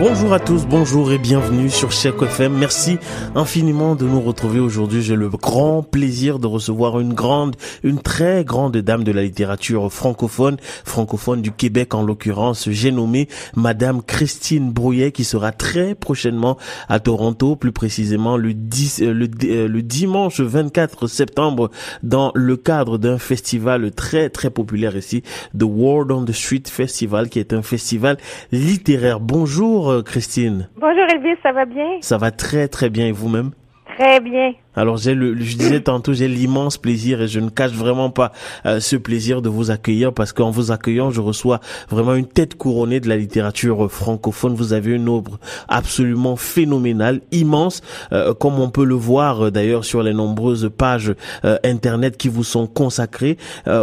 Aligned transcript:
Bonjour 0.00 0.32
à 0.32 0.40
tous, 0.40 0.64
bonjour 0.64 1.12
et 1.12 1.18
bienvenue 1.18 1.68
sur 1.68 1.92
Check 1.92 2.22
FM. 2.22 2.56
Merci 2.56 2.96
infiniment 3.34 3.94
de 3.96 4.06
nous 4.06 4.22
retrouver 4.22 4.58
aujourd'hui. 4.58 5.02
J'ai 5.02 5.14
le 5.14 5.28
grand 5.28 5.82
plaisir 5.82 6.38
de 6.38 6.46
recevoir 6.46 7.00
une 7.00 7.12
grande, 7.12 7.54
une 7.82 7.98
très 7.98 8.42
grande 8.42 8.78
dame 8.78 9.04
de 9.04 9.12
la 9.12 9.24
littérature 9.24 9.92
francophone, 9.92 10.56
francophone 10.86 11.42
du 11.42 11.52
Québec 11.52 11.92
en 11.94 12.02
l'occurrence. 12.02 12.70
J'ai 12.70 12.92
nommé 12.92 13.28
Madame 13.54 14.02
Christine 14.02 14.72
Brouillet 14.72 15.12
qui 15.12 15.22
sera 15.22 15.52
très 15.52 15.94
prochainement 15.94 16.56
à 16.88 16.98
Toronto, 16.98 17.54
plus 17.54 17.72
précisément 17.72 18.38
le, 18.38 18.54
10, 18.54 19.02
euh, 19.02 19.28
euh, 19.44 19.68
le 19.68 19.82
dimanche 19.82 20.40
24 20.40 21.08
septembre 21.08 21.70
dans 22.02 22.32
le 22.34 22.56
cadre 22.56 22.96
d'un 22.96 23.18
festival 23.18 23.92
très 23.92 24.30
très 24.30 24.48
populaire 24.48 24.96
ici, 24.96 25.22
The 25.58 25.64
World 25.64 26.10
on 26.10 26.24
the 26.24 26.32
Street 26.32 26.62
Festival, 26.70 27.28
qui 27.28 27.38
est 27.38 27.52
un 27.52 27.60
festival 27.60 28.16
littéraire. 28.50 29.20
Bonjour 29.20 29.89
Christine. 30.02 30.68
Bonjour 30.76 31.04
Elvis, 31.10 31.36
ça 31.42 31.52
va 31.52 31.64
bien? 31.64 31.98
Ça 32.00 32.16
va 32.18 32.30
très 32.30 32.68
très 32.68 32.90
bien 32.90 33.06
et 33.06 33.12
vous-même? 33.12 33.50
Très 33.98 34.20
bien. 34.20 34.52
Alors 34.80 34.96
je 34.96 35.56
disais 35.56 35.82
tantôt, 35.82 36.14
j'ai 36.14 36.26
l'immense 36.26 36.78
plaisir 36.78 37.20
et 37.20 37.28
je 37.28 37.38
ne 37.38 37.50
cache 37.50 37.72
vraiment 37.72 38.08
pas 38.08 38.32
euh, 38.64 38.80
ce 38.80 38.96
plaisir 38.96 39.42
de 39.42 39.50
vous 39.50 39.70
accueillir 39.70 40.14
parce 40.14 40.32
qu'en 40.32 40.50
vous 40.50 40.72
accueillant, 40.72 41.10
je 41.10 41.20
reçois 41.20 41.60
vraiment 41.90 42.14
une 42.14 42.26
tête 42.26 42.54
couronnée 42.54 42.98
de 42.98 43.06
la 43.06 43.18
littérature 43.18 43.92
francophone. 43.92 44.54
Vous 44.54 44.72
avez 44.72 44.92
une 44.92 45.10
œuvre 45.10 45.38
absolument 45.68 46.34
phénoménale, 46.36 47.20
immense, 47.30 47.82
euh, 48.12 48.32
comme 48.32 48.58
on 48.58 48.70
peut 48.70 48.86
le 48.86 48.94
voir 48.94 49.48
euh, 49.48 49.50
d'ailleurs 49.50 49.84
sur 49.84 50.02
les 50.02 50.14
nombreuses 50.14 50.70
pages 50.74 51.14
internet 51.62 52.16
qui 52.16 52.28
vous 52.28 52.44
sont 52.44 52.66
consacrées. 52.66 53.36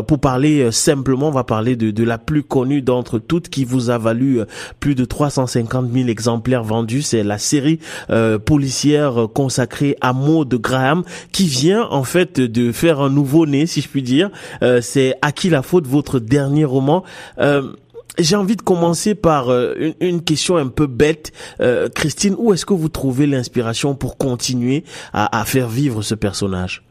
pour 0.08 0.20
parler 0.20 0.72
simplement, 0.72 1.28
on 1.28 1.32
va 1.32 1.44
parler 1.44 1.76
de, 1.76 2.04
la 2.04 2.18
plus 2.18 2.42
connue 2.42 2.82
d'entre 2.82 3.20
toutes 3.20 3.50
qui 3.50 3.66
vous 3.66 3.90
a 3.90 3.98
valu 3.98 4.40
plus 4.80 4.96
de 4.96 5.06
350 5.06 5.92
000 5.92 6.08
exemplaires 6.08 6.64
vendus. 6.64 7.02
C'est 7.04 7.24
la 7.24 7.38
série 7.38 7.80
policière 8.46 9.28
consacrée 9.34 9.96
à 10.02 10.14
Maud 10.14 10.56
Qui 11.32 11.48
vient 11.48 11.88
en 11.90 12.04
fait 12.04 12.40
de 12.40 12.72
faire 12.72 13.02
un 13.02 13.10
nouveau 13.10 13.46
né, 13.46 13.66
si 13.66 13.82
je 13.82 13.88
puis 13.88 14.04
dire. 14.04 14.30
Euh, 14.62 14.82
c'est 14.82 15.16
à 15.22 15.32
qui 15.32 15.50
la 15.50 15.62
faute 15.62 15.88
votre 15.88 16.20
dernier 16.20 16.66
roman. 16.66 17.04
Euh, 17.40 17.74
j'ai 18.18 18.36
envie 18.36 18.56
de 18.56 18.62
commencer 18.62 19.14
par 19.14 19.52
euh, 19.52 19.94
une, 20.00 20.24
question 20.24 20.58
un 20.58 20.68
peu 20.68 20.88
bête. 20.88 21.32
Christine, 21.94 22.36
où 22.38 22.54
est-ce 22.54 22.66
que 22.66 22.74
vous 22.74 22.90
trouvez 22.90 23.28
l'inspiration 23.28 23.96
pour 23.96 24.18
continuer 24.18 24.84
à, 25.14 25.44
faire 25.46 25.68
vivre 25.68 26.02
ce 26.02 26.16
personnage? 26.16 26.87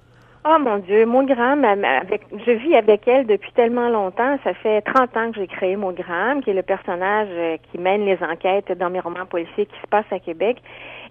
Oh 0.48 0.58
mon 0.61 0.78
Dieu, 0.78 1.06
Monogramme, 1.06 1.64
avec, 1.64 2.22
je 2.47 2.52
vis 2.52 2.77
avec 2.77 3.08
elle 3.08 3.27
depuis 3.27 3.50
tellement 3.50 3.89
longtemps. 3.89 4.39
Ça 4.44 4.55
fait 4.55 4.80
30 4.83 5.16
ans 5.16 5.33
que 5.33 5.41
j'ai 5.41 5.48
créé 5.48 5.75
Monogramme, 5.75 6.41
qui 6.41 6.50
est 6.50 6.55
le 6.55 6.62
personnage 6.62 7.28
qui 7.64 7.78
mène 7.78 8.06
les 8.06 8.16
enquêtes 8.22 8.70
dans 8.78 8.89
mes 8.89 9.00
romans 9.00 9.27
policiers 9.27 9.67
qui 9.67 9.80
se 9.80 9.86
passent 9.89 10.12
à 10.12 10.20
Québec. 10.20 10.58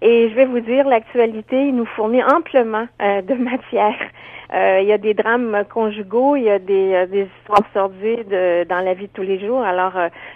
Et 0.00 0.30
je 0.30 0.34
vais 0.34 0.46
vous 0.46 0.60
dire, 0.60 0.86
l'actualité 0.86 1.70
nous 1.70 1.84
fournit 1.84 2.22
amplement 2.24 2.86
euh, 3.02 3.20
de 3.20 3.34
matière. 3.50 3.98
Euh, 4.54 4.80
il 4.80 4.88
y 4.88 4.92
a 4.92 4.98
des 4.98 5.14
drames 5.14 5.64
conjugaux, 5.72 6.36
il 6.36 6.44
y 6.44 6.50
a 6.50 6.58
des, 6.58 6.94
euh, 6.94 7.26
histoires 7.40 7.68
sordides 7.72 8.28
dans 8.68 8.84
la 8.84 8.94
vie 8.94 9.06
de 9.06 9.12
tous 9.12 9.22
les 9.22 9.38
jours. 9.38 9.62
Alors, 9.62 9.92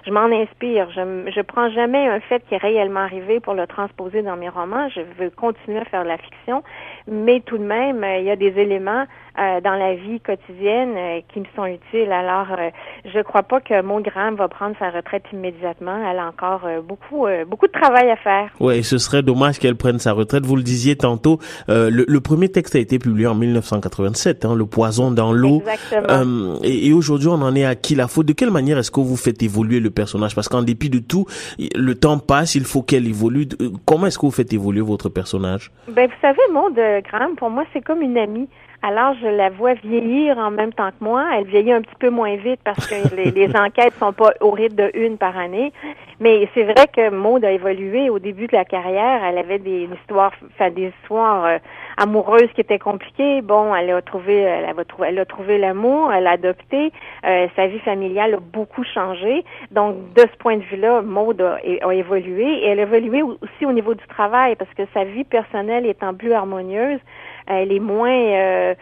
je 0.07 0.11
m'en 0.11 0.25
inspire. 0.27 0.91
Je 0.91 1.31
je 1.35 1.41
prends 1.43 1.71
jamais 1.71 2.09
un 2.09 2.21
fait 2.21 2.43
qui 2.49 2.55
est 2.55 2.59
réellement 2.59 3.01
arrivé 3.01 3.41
pour 3.41 3.55
le 3.55 3.67
transposer 3.67 4.23
dans 4.23 4.37
mes 4.37 4.49
romans. 4.49 4.89
Je 4.89 5.01
veux 5.19 5.31
continuer 5.31 5.79
à 5.79 5.85
faire 5.85 6.05
la 6.05 6.19
fiction, 6.19 6.63
mais 7.07 7.41
tout 7.41 7.59
de 7.59 7.65
même, 7.65 8.05
il 8.19 8.25
y 8.25 8.31
a 8.31 8.37
des 8.37 8.59
éléments 8.59 9.05
euh, 9.41 9.61
dans 9.63 9.75
la 9.75 9.95
vie 9.95 10.21
quotidienne 10.21 10.95
euh, 10.97 11.21
qui 11.33 11.41
me 11.41 11.47
sont 11.57 11.65
utiles. 11.65 12.13
Alors, 12.13 12.49
euh, 12.59 12.69
je 13.07 13.21
crois 13.21 13.43
pas 13.43 13.61
que 13.61 13.81
Mongramme 13.81 14.35
va 14.35 14.49
prendre 14.49 14.77
sa 14.79 14.91
retraite 14.91 15.23
immédiatement. 15.33 15.97
Elle 16.11 16.19
a 16.19 16.27
encore 16.27 16.69
beaucoup 16.87 17.27
beaucoup 17.49 17.67
de 17.67 17.73
travail 17.73 18.11
à 18.11 18.17
faire. 18.17 18.51
Oui, 18.61 18.85
ce 18.85 18.99
serait 18.99 19.23
dommage 19.23 19.59
qu'elle 19.59 19.77
prenne 19.77 19.99
sa 19.99 20.13
retraite. 20.13 20.45
Vous 20.45 20.57
le 20.57 20.63
disiez 20.63 20.97
tantôt, 20.97 21.39
le, 21.69 22.05
le, 22.07 22.21
premier 22.21 22.51
texte 22.51 22.75
a 22.75 22.79
été 22.81 22.99
publié 22.99 23.27
en 23.27 23.35
1987, 23.35 24.45
hein, 24.45 24.55
Le 24.55 24.67
poison 24.67 25.11
dans 25.11 25.33
l'eau. 25.33 25.63
Exactement. 25.67 26.59
et, 26.63 26.89
et 26.89 26.93
aujourd'hui, 26.93 27.29
on 27.29 27.41
en 27.41 27.55
est 27.55 27.65
à 27.65 27.75
qui 27.75 27.95
la 27.95 28.09
faute? 28.09 28.27
De 28.27 28.33
quelle 28.33 28.51
manière 28.51 28.79
est-ce 28.79 28.91
que 28.91 29.01
vous 29.01 29.17
faites 29.17 29.43
évoluer 29.43 29.81
le 29.81 29.91
personnage? 29.91 30.35
Parce 30.35 30.49
qu'en 30.49 30.63
dépit 30.63 30.91
de 30.91 30.99
tout, 30.99 31.27
le 31.59 31.95
temps 31.95 32.19
passe, 32.19 32.55
il 32.55 32.65
faut 32.65 32.83
qu'elle 32.83 33.07
évolue. 33.07 33.49
Comment 33.87 34.07
est-ce 34.07 34.19
que 34.19 34.27
vous 34.27 34.33
faites 34.33 34.53
évoluer 34.53 34.83
votre 34.83 35.09
personnage? 35.09 35.71
Ben, 35.89 36.09
vous 36.09 36.21
savez, 36.21 36.43
Maud 36.53 36.79
Graham, 37.05 37.37
pour 37.37 37.49
moi, 37.51 37.65
c'est 37.73 37.83
comme 37.83 38.03
une 38.03 38.19
amie. 38.19 38.49
Alors, 38.83 39.15
je 39.21 39.27
la 39.27 39.51
vois 39.51 39.75
vieillir 39.75 40.39
en 40.39 40.51
même 40.51 40.73
temps 40.73 40.89
que 40.89 41.05
moi. 41.05 41.27
Elle 41.37 41.45
vieillit 41.45 41.73
un 41.73 41.83
petit 41.83 41.97
peu 41.99 42.09
moins 42.09 42.37
vite 42.37 42.61
parce 42.65 42.87
que 42.87 43.15
les, 43.15 43.31
les 43.47 43.55
enquêtes 43.55 43.93
sont 43.99 44.15
pas 44.15 44.33
au 44.41 44.51
rythme 44.51 44.77
de 44.77 44.91
une 44.95 45.19
par 45.19 45.37
année. 45.37 45.73
Mais 46.19 46.49
c'est 46.55 46.65
vrai 46.65 46.87
que 46.87 47.11
Maude 47.11 47.45
a 47.45 47.51
évolué. 47.51 48.09
Au 48.09 48.19
début 48.19 48.47
de 48.47 48.57
la 48.57 48.65
carrière, 48.65 49.23
elle 49.25 49.37
avait 49.37 49.59
des 49.59 49.89
histoires, 50.01 50.33
enfin 50.53 50.71
des 50.71 50.93
histoires 51.03 51.45
euh, 51.45 51.59
amoureuses 51.99 52.49
qui 52.55 52.63
étaient 52.63 52.79
compliquées. 52.79 53.43
Bon, 53.43 53.75
elle 53.75 53.91
a 53.91 54.01
trouvé, 54.03 54.35
elle 54.35 54.65
a 54.65 54.85
trouvé, 54.85 55.09
elle 55.09 55.19
a 55.19 55.25
trouvé 55.27 55.59
l'amour, 55.59 56.13
elle 56.13 56.27
a 56.27 56.33
adopté. 56.33 56.93
Euh, 57.27 57.49
sa 57.57 57.67
vie 57.67 57.79
familiale 57.81 58.35
a 58.35 58.39
beaucoup 58.39 58.85
changé. 58.85 59.45
Donc, 59.71 59.97
de 60.15 60.23
ce 60.23 60.37
point 60.39 60.57
de 60.57 60.63
vue-là, 60.63 61.03
Maude 61.03 61.41
a, 61.41 61.59
a, 61.87 61.95
évolué 61.95 62.45
et 62.45 62.67
elle 62.69 62.81
a 62.81 62.83
évolué 62.83 63.23
aussi 63.23 63.67
au 63.67 63.73
niveau 63.73 63.95
du 63.95 64.07
travail 64.07 64.57
parce 64.57 64.73
que 64.75 64.83
sa 64.95 65.05
vie 65.05 65.25
personnelle 65.25 65.85
étant 65.85 66.15
plus 66.15 66.33
harmonieuse 66.33 67.01
elle 67.51 67.73
est 67.73 67.81
moins 67.81 68.11
euh, 68.11 68.75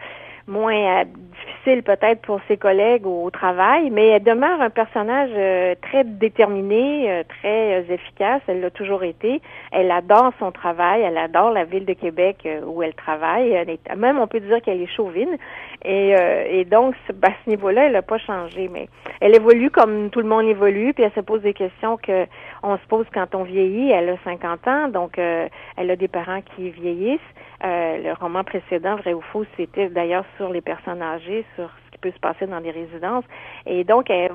moins 0.47 1.01
euh, 1.01 1.03
difficile 1.03 1.83
peut-être 1.83 2.21
pour 2.21 2.39
ses 2.47 2.57
collègues 2.57 3.05
au 3.05 3.29
travail, 3.29 3.91
mais 3.91 4.07
elle 4.07 4.23
demeure 4.23 4.59
un 4.61 4.71
personnage 4.71 5.29
euh, 5.35 5.75
très 5.79 6.03
déterminé, 6.03 7.23
très 7.41 7.85
efficace. 7.87 8.41
Elle 8.47 8.61
l'a 8.61 8.71
toujours 8.71 9.03
été. 9.03 9.41
Elle 9.71 9.91
adore 9.91 10.31
son 10.39 10.51
travail, 10.51 11.01
elle 11.01 11.17
adore 11.17 11.51
la 11.51 11.65
ville 11.65 11.85
de 11.85 11.93
Québec 11.93 12.47
où 12.65 12.81
elle 12.81 12.95
travaille. 12.95 13.51
Elle 13.51 13.69
est, 13.69 13.95
même 13.95 14.17
on 14.17 14.25
peut 14.25 14.39
dire 14.39 14.59
qu'elle 14.63 14.81
est 14.81 14.95
chauvine. 14.95 15.37
Et, 15.85 16.15
et 16.49 16.65
donc 16.65 16.95
à 17.21 17.29
ce 17.45 17.49
niveau-là, 17.49 17.85
elle 17.85 17.93
n'a 17.93 18.01
pas 18.01 18.17
changé, 18.17 18.69
mais 18.73 18.87
elle 19.21 19.35
évolue 19.35 19.69
comme 19.69 20.09
tout 20.09 20.21
le 20.21 20.27
monde 20.27 20.45
évolue, 20.45 20.93
puis 20.93 21.03
elle 21.03 21.13
se 21.13 21.21
pose 21.21 21.41
des 21.41 21.53
questions 21.53 21.97
que 21.97 22.25
on 22.63 22.77
se 22.77 22.85
pose 22.87 23.05
quand 23.13 23.35
on 23.35 23.43
vieillit. 23.43 23.91
Elle 23.91 24.09
a 24.09 24.17
50 24.23 24.67
ans, 24.67 24.87
donc 24.89 25.17
elle 25.17 25.49
a 25.77 25.95
des 25.95 26.07
parents 26.07 26.41
qui 26.55 26.69
vieillissent. 26.69 27.19
Euh, 27.61 27.97
le 28.01 28.13
roman 28.13 28.43
précédent, 28.45 28.95
Vrai 28.95 29.13
ou 29.13 29.21
faux, 29.21 29.45
c'était 29.57 29.89
d'ailleurs 29.89 30.23
sur 30.37 30.49
les 30.49 30.61
personnes 30.61 31.01
âgées, 31.01 31.45
sur 31.55 31.69
ce 31.85 31.91
qui 31.91 31.97
peut 31.97 32.11
se 32.11 32.19
passer 32.19 32.47
dans 32.47 32.61
des 32.61 32.71
résidences. 32.71 33.25
Et 33.65 33.83
donc, 33.83 34.09
elle, 34.09 34.31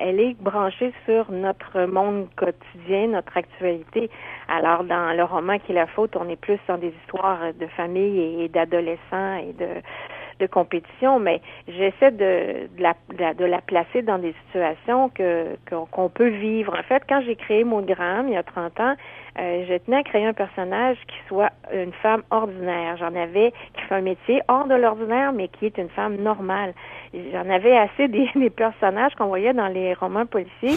elle 0.00 0.20
est 0.20 0.36
branchée 0.38 0.92
sur 1.06 1.30
notre 1.30 1.86
monde 1.86 2.28
quotidien, 2.36 3.08
notre 3.08 3.34
actualité. 3.34 4.10
Alors, 4.48 4.84
dans 4.84 5.16
le 5.16 5.24
roman 5.24 5.58
qui 5.58 5.72
est 5.72 5.74
la 5.74 5.86
faute, 5.86 6.16
on 6.16 6.28
est 6.28 6.40
plus 6.40 6.58
dans 6.68 6.76
des 6.76 6.92
histoires 7.02 7.54
de 7.58 7.66
famille 7.68 8.42
et, 8.42 8.48
d'adolescents 8.48 9.36
et 9.36 9.54
de 9.54 9.68
de 10.38 10.46
compétition, 10.46 11.18
mais 11.18 11.40
j'essaie 11.68 12.10
de, 12.10 12.68
de, 12.76 12.82
la, 12.82 12.94
de, 13.34 13.44
la, 13.44 13.60
placer 13.60 14.02
dans 14.02 14.18
des 14.18 14.34
situations 14.46 15.08
que 15.08 15.56
qu'on 15.70 16.08
peut 16.08 16.28
vivre. 16.28 16.76
En 16.78 16.82
fait, 16.82 17.02
quand 17.08 17.22
j'ai 17.24 17.36
créé 17.36 17.64
Monogramme 17.64 18.28
il 18.28 18.34
y 18.34 18.36
a 18.36 18.42
30 18.42 18.80
ans, 18.80 18.94
euh, 19.38 19.64
je 19.68 19.76
tenais 19.78 19.98
à 19.98 20.02
créer 20.02 20.26
un 20.26 20.32
personnage 20.32 20.96
qui 21.08 21.16
soit 21.28 21.50
une 21.72 21.92
femme 21.92 22.22
ordinaire. 22.30 22.96
J'en 22.96 23.14
avais 23.14 23.52
qui 23.74 23.82
fait 23.82 23.94
un 23.94 24.02
métier 24.02 24.40
hors 24.48 24.66
de 24.66 24.74
l'ordinaire, 24.74 25.32
mais 25.32 25.48
qui 25.48 25.66
est 25.66 25.78
une 25.78 25.90
femme 25.90 26.16
normale. 26.16 26.74
J'en 27.14 27.48
avais 27.50 27.76
assez 27.76 28.08
des, 28.08 28.28
des 28.34 28.50
personnages 28.50 29.14
qu'on 29.14 29.26
voyait 29.26 29.54
dans 29.54 29.68
les 29.68 29.94
romans 29.94 30.26
policiers 30.26 30.76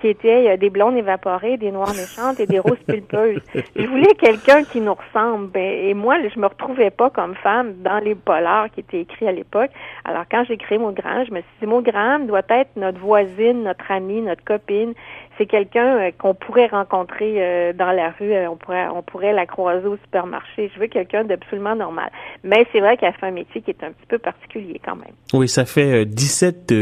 qui 0.00 0.08
étaient 0.08 0.56
des 0.56 0.70
blondes 0.70 0.96
évaporées, 0.96 1.56
des 1.56 1.70
noires 1.70 1.94
méchantes 1.94 2.40
et 2.40 2.46
des 2.46 2.58
roses 2.58 2.78
pulpeuses. 2.86 3.40
Je 3.76 3.86
voulais 3.86 4.14
quelqu'un 4.18 4.64
qui 4.64 4.80
nous 4.80 4.94
ressemble. 4.94 5.48
Ben, 5.48 5.62
et 5.62 5.94
moi, 5.94 6.16
je 6.28 6.38
me 6.38 6.46
retrouvais 6.46 6.90
pas 6.90 7.10
comme 7.10 7.34
femme 7.36 7.74
dans 7.82 7.98
les 7.98 8.14
polars 8.14 8.70
qui 8.70 8.80
étaient 8.80 9.00
écrits 9.00 9.28
à 9.28 9.32
l'époque. 9.32 9.70
Alors, 10.04 10.24
quand 10.30 10.44
j'ai 10.48 10.56
créé 10.56 10.78
mon 10.78 10.92
grand, 10.92 11.24
je 11.24 11.32
me 11.32 11.40
suis 11.40 11.50
dit, 11.60 11.66
mon 11.66 11.82
grand 11.82 12.20
doit 12.20 12.42
être 12.48 12.70
notre 12.76 12.98
voisine, 12.98 13.64
notre 13.64 13.90
amie, 13.90 14.20
notre 14.20 14.44
copine 14.44 14.94
c'est 15.40 15.46
quelqu'un 15.46 15.96
euh, 15.96 16.10
qu'on 16.18 16.34
pourrait 16.34 16.66
rencontrer 16.66 17.36
euh, 17.38 17.72
dans 17.72 17.92
la 17.92 18.10
rue, 18.10 18.30
euh, 18.32 18.50
on 18.50 18.56
pourrait 18.56 18.88
on 18.94 19.02
pourrait 19.02 19.32
la 19.32 19.46
croiser 19.46 19.86
au 19.86 19.96
supermarché. 19.96 20.70
Je 20.74 20.78
veux 20.78 20.86
quelqu'un 20.86 21.24
d'absolument 21.24 21.74
normal. 21.74 22.10
Mais 22.44 22.66
c'est 22.72 22.80
vrai 22.80 22.98
qu'elle 22.98 23.14
fait 23.14 23.26
un 23.26 23.30
métier 23.30 23.62
qui 23.62 23.70
est 23.70 23.82
un 23.82 23.90
petit 23.90 24.06
peu 24.06 24.18
particulier 24.18 24.78
quand 24.84 24.96
même. 24.96 25.14
Oui, 25.32 25.48
ça 25.48 25.64
fait 25.64 26.04
17 26.04 26.74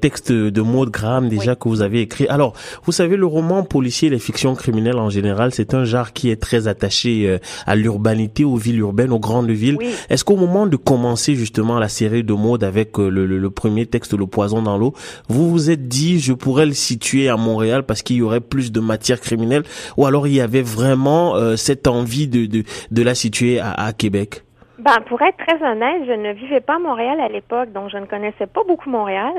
textes 0.00 0.30
de 0.30 0.62
Maud 0.62 0.90
Graham 0.90 1.28
déjà 1.28 1.56
que 1.56 1.68
vous 1.68 1.82
avez 1.82 2.02
écrit. 2.02 2.28
Alors, 2.40 2.54
vous 2.84 2.92
savez, 2.92 3.16
le 3.16 3.26
roman 3.26 3.62
policier, 3.64 4.08
les 4.08 4.18
fictions 4.18 4.54
criminelles 4.54 4.96
en 4.96 5.10
général, 5.10 5.52
c'est 5.52 5.74
un 5.74 5.84
genre 5.84 6.12
qui 6.12 6.30
est 6.30 6.40
très 6.40 6.68
attaché 6.68 7.38
à 7.66 7.76
l'urbanité, 7.76 8.44
aux 8.44 8.56
villes 8.56 8.78
urbaines, 8.78 9.12
aux 9.12 9.18
grandes 9.18 9.50
villes. 9.50 9.76
Est-ce 10.08 10.24
qu'au 10.24 10.36
moment 10.36 10.66
de 10.66 10.76
commencer 10.76 11.34
justement 11.34 11.78
la 11.78 11.88
série 11.88 12.24
de 12.24 12.32
Maud 12.32 12.64
avec 12.64 12.96
le, 12.98 13.26
le 13.26 13.50
premier 13.50 13.86
texte, 13.86 14.14
Le 14.14 14.26
poison 14.26 14.62
dans 14.62 14.78
l'eau, 14.78 14.94
vous 15.28 15.50
vous 15.50 15.70
êtes 15.70 15.86
dit, 15.86 16.18
je 16.18 16.32
pourrais 16.32 16.66
le 16.66 16.72
situer 16.72 17.28
à 17.28 17.36
Montréal 17.36 17.84
parce 17.84 18.02
qu'il 18.02 18.16
y 18.16 18.22
aurait 18.22 18.40
plus 18.40 18.72
de 18.72 18.80
matière 18.80 19.20
criminelle 19.20 19.64
ou 19.96 20.06
alors 20.06 20.26
il 20.26 20.34
y 20.34 20.40
avait 20.40 20.62
vraiment 20.62 21.36
euh, 21.36 21.56
cette 21.56 21.86
envie 21.86 22.26
de, 22.26 22.46
de, 22.46 22.64
de 22.90 23.02
la 23.02 23.14
situer 23.14 23.60
à, 23.60 23.72
à 23.72 23.92
Québec? 23.92 24.44
Ben, 24.80 25.02
pour 25.06 25.20
être 25.20 25.36
très 25.36 25.62
honnête, 25.62 26.04
je 26.06 26.12
ne 26.12 26.32
vivais 26.32 26.60
pas 26.60 26.76
à 26.76 26.78
Montréal 26.78 27.20
à 27.20 27.28
l'époque, 27.28 27.70
donc 27.70 27.90
je 27.90 27.98
ne 27.98 28.06
connaissais 28.06 28.46
pas 28.46 28.62
beaucoup 28.66 28.88
Montréal. 28.88 29.34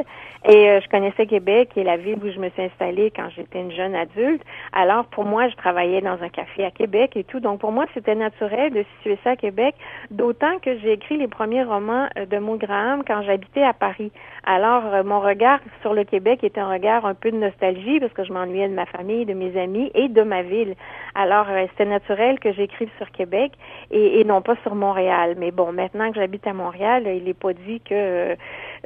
Et 0.47 0.69
euh, 0.69 0.79
je 0.81 0.87
connaissais 0.87 1.25
Québec 1.25 1.69
et 1.75 1.83
la 1.83 1.97
ville 1.97 2.19
où 2.23 2.29
je 2.29 2.39
me 2.39 2.49
suis 2.49 2.61
installée 2.61 3.11
quand 3.15 3.27
j'étais 3.35 3.59
une 3.59 3.71
jeune 3.71 3.95
adulte. 3.95 4.43
Alors, 4.71 5.05
pour 5.05 5.25
moi, 5.25 5.49
je 5.49 5.55
travaillais 5.55 6.01
dans 6.01 6.21
un 6.21 6.29
café 6.29 6.63
à 6.63 6.69
Québec 6.69 7.13
et 7.15 7.23
tout. 7.23 7.39
Donc, 7.39 7.59
pour 7.59 7.71
moi, 7.71 7.85
c'était 7.95 8.13
naturel 8.13 8.71
de 8.71 8.85
situer 8.97 9.17
ça 9.23 9.31
à 9.31 9.35
Québec, 9.35 9.73
d'autant 10.11 10.59
que 10.59 10.77
j'ai 10.77 10.91
écrit 10.91 11.17
les 11.17 11.27
premiers 11.27 11.63
romans 11.63 12.07
euh, 12.19 12.27
de 12.27 12.37
Maud 12.37 12.59
Graham 12.59 13.03
quand 13.03 13.23
j'habitais 13.23 13.63
à 13.63 13.73
Paris. 13.73 14.11
Alors, 14.45 14.93
euh, 14.93 15.03
mon 15.03 15.21
regard 15.21 15.59
sur 15.81 15.95
le 15.95 16.03
Québec 16.03 16.43
était 16.43 16.61
un 16.61 16.69
regard 16.69 17.07
un 17.07 17.15
peu 17.15 17.31
de 17.31 17.37
nostalgie 17.37 17.99
parce 17.99 18.13
que 18.13 18.23
je 18.23 18.31
m'ennuyais 18.31 18.69
de 18.69 18.75
ma 18.75 18.85
famille, 18.85 19.25
de 19.25 19.33
mes 19.33 19.59
amis 19.59 19.89
et 19.95 20.07
de 20.07 20.21
ma 20.21 20.43
ville. 20.43 20.75
Alors, 21.15 21.47
c'était 21.71 21.89
naturel 21.89 22.39
que 22.39 22.53
j'écrive 22.53 22.89
sur 22.97 23.09
Québec 23.11 23.51
et, 23.89 24.19
et 24.19 24.23
non 24.23 24.41
pas 24.41 24.55
sur 24.63 24.75
Montréal. 24.75 25.30
Mais 25.37 25.51
bon, 25.51 25.71
maintenant 25.71 26.09
que 26.11 26.19
j'habite 26.19 26.45
à 26.47 26.53
Montréal, 26.53 27.03
il 27.07 27.23
n'est 27.23 27.33
pas 27.33 27.53
dit 27.53 27.81
que 27.81 27.93
euh, 27.93 28.35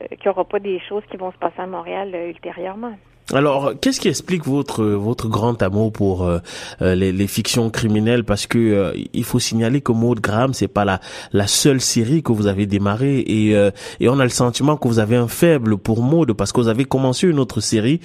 qu'il 0.09 0.25
n'y 0.25 0.29
aura 0.29 0.45
pas 0.45 0.59
des 0.59 0.79
choses 0.79 1.03
qui 1.09 1.17
vont 1.17 1.31
se 1.31 1.37
passer 1.37 1.59
à 1.59 1.67
Montréal 1.67 2.11
euh, 2.13 2.29
ultérieurement. 2.29 2.95
Alors, 3.33 3.73
qu'est-ce 3.81 3.99
qui 3.99 4.07
explique 4.07 4.45
votre 4.45 4.83
votre 4.83 5.29
grand 5.29 5.63
amour 5.63 5.91
pour 5.91 6.27
euh, 6.27 6.37
euh, 6.83 6.93
les, 6.93 7.11
les, 7.11 7.25
fictions 7.25 7.71
criminelles? 7.71 8.23
Parce 8.23 8.45
que 8.45 8.59
euh, 8.59 8.93
il 9.13 9.23
faut 9.23 9.39
signaler 9.39 9.81
que 9.81 9.91
Maud 9.91 10.19
Graham, 10.19 10.53
c'est 10.53 10.67
pas 10.67 10.85
la 10.85 11.01
la 11.33 11.47
seule 11.47 11.81
série 11.81 12.21
que 12.21 12.31
vous 12.31 12.45
avez 12.45 12.67
démarrée 12.67 13.17
et 13.19 13.55
et 13.99 14.09
on 14.09 14.19
a 14.19 14.23
le 14.23 14.29
sentiment 14.29 14.77
que 14.77 14.87
vous 14.87 14.99
avez 14.99 15.15
un 15.15 15.27
faible 15.27 15.77
pour 15.77 16.03
Maud 16.03 16.33
parce 16.33 16.51
que 16.51 16.61
vous 16.61 16.67
avez 16.67 16.85
commencé 16.85 17.27
une 17.27 17.39
autre 17.39 17.61
série 17.61 17.99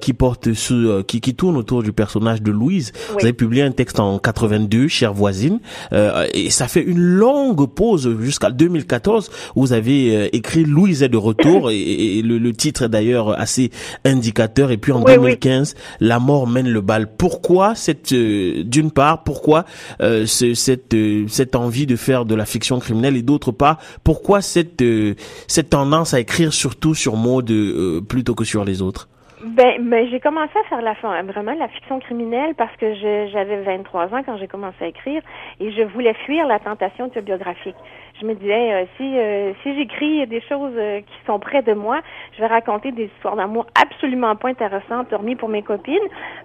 qui 0.00 0.12
porte 0.12 0.52
sous, 0.52 1.02
qui 1.04 1.20
qui 1.20 1.34
tourne 1.34 1.56
autour 1.56 1.82
du 1.82 1.92
personnage 1.92 2.42
de 2.42 2.50
Louise. 2.50 2.92
Vous 3.12 3.20
avez 3.20 3.32
publié 3.32 3.62
un 3.62 3.70
texte 3.70 4.00
en 4.00 4.18
82, 4.18 4.88
chère 4.88 5.14
voisine, 5.14 5.60
et 5.92 6.50
ça 6.50 6.68
fait 6.68 6.82
une 6.82 7.00
longue 7.00 7.66
pause 7.68 8.16
jusqu'à 8.20 8.50
2014 8.50 9.30
où 9.56 9.62
vous 9.62 9.72
avez 9.72 10.34
écrit 10.36 10.64
Louise 10.64 11.02
est 11.02 11.08
de 11.08 11.16
retour 11.16 11.70
et, 11.70 12.18
et 12.18 12.22
le, 12.22 12.38
le 12.38 12.52
titre 12.52 12.82
est 12.82 12.88
d'ailleurs 12.88 13.38
assez 13.38 13.70
indicateur 14.04 14.57
et 14.66 14.76
puis 14.76 14.92
en 14.92 15.00
2015 15.00 15.74
la 16.00 16.18
mort 16.18 16.46
mène 16.46 16.68
le 16.68 16.80
bal. 16.80 17.08
Pourquoi 17.16 17.74
cette 17.74 18.12
euh, 18.12 18.64
d'une 18.64 18.90
part 18.90 19.22
pourquoi 19.24 19.64
euh, 20.00 20.26
cette 20.26 20.94
euh, 20.94 21.26
cette 21.28 21.54
envie 21.54 21.86
de 21.86 21.96
faire 21.96 22.24
de 22.24 22.34
la 22.34 22.44
fiction 22.44 22.78
criminelle 22.78 23.16
et 23.16 23.22
d'autre 23.22 23.52
part 23.52 23.78
pourquoi 24.04 24.42
cette 24.42 24.84
cette 25.46 25.70
tendance 25.70 26.14
à 26.14 26.20
écrire 26.20 26.52
surtout 26.52 26.94
sur 26.94 27.16
mode 27.16 27.52
plutôt 28.08 28.34
que 28.34 28.44
sur 28.44 28.64
les 28.64 28.82
autres? 28.82 29.08
Ben, 29.42 29.88
ben 29.88 30.08
j'ai 30.10 30.20
commencé 30.20 30.52
à 30.58 30.68
faire 30.68 30.82
la 30.82 30.94
vraiment 31.22 31.54
la 31.54 31.68
fiction 31.68 32.00
criminelle 32.00 32.54
parce 32.54 32.74
que 32.76 32.94
j'avais 32.94 33.62
23 33.62 34.14
ans 34.14 34.22
quand 34.24 34.36
j'ai 34.36 34.48
commencé 34.48 34.76
à 34.80 34.86
écrire 34.86 35.22
et 35.60 35.70
je 35.72 35.82
voulais 35.82 36.14
fuir 36.24 36.46
la 36.46 36.58
tentation 36.58 37.06
autobiographique. 37.06 37.76
Je 38.20 38.26
me 38.26 38.34
disais 38.34 38.72
euh, 38.72 38.84
si 38.96 39.18
euh, 39.18 39.52
si 39.62 39.76
j'écris 39.76 40.26
des 40.26 40.40
choses 40.42 40.74
euh, 40.76 41.00
qui 41.00 41.26
sont 41.26 41.38
près 41.38 41.62
de 41.62 41.72
moi, 41.72 42.00
je 42.34 42.40
vais 42.40 42.46
raconter 42.46 42.90
des 42.90 43.04
histoires 43.04 43.36
d'amour 43.36 43.66
absolument 43.80 44.34
pas 44.34 44.48
intéressantes, 44.48 45.12
hormis 45.12 45.36
pour 45.36 45.48
mes 45.48 45.62
copines. 45.62 45.96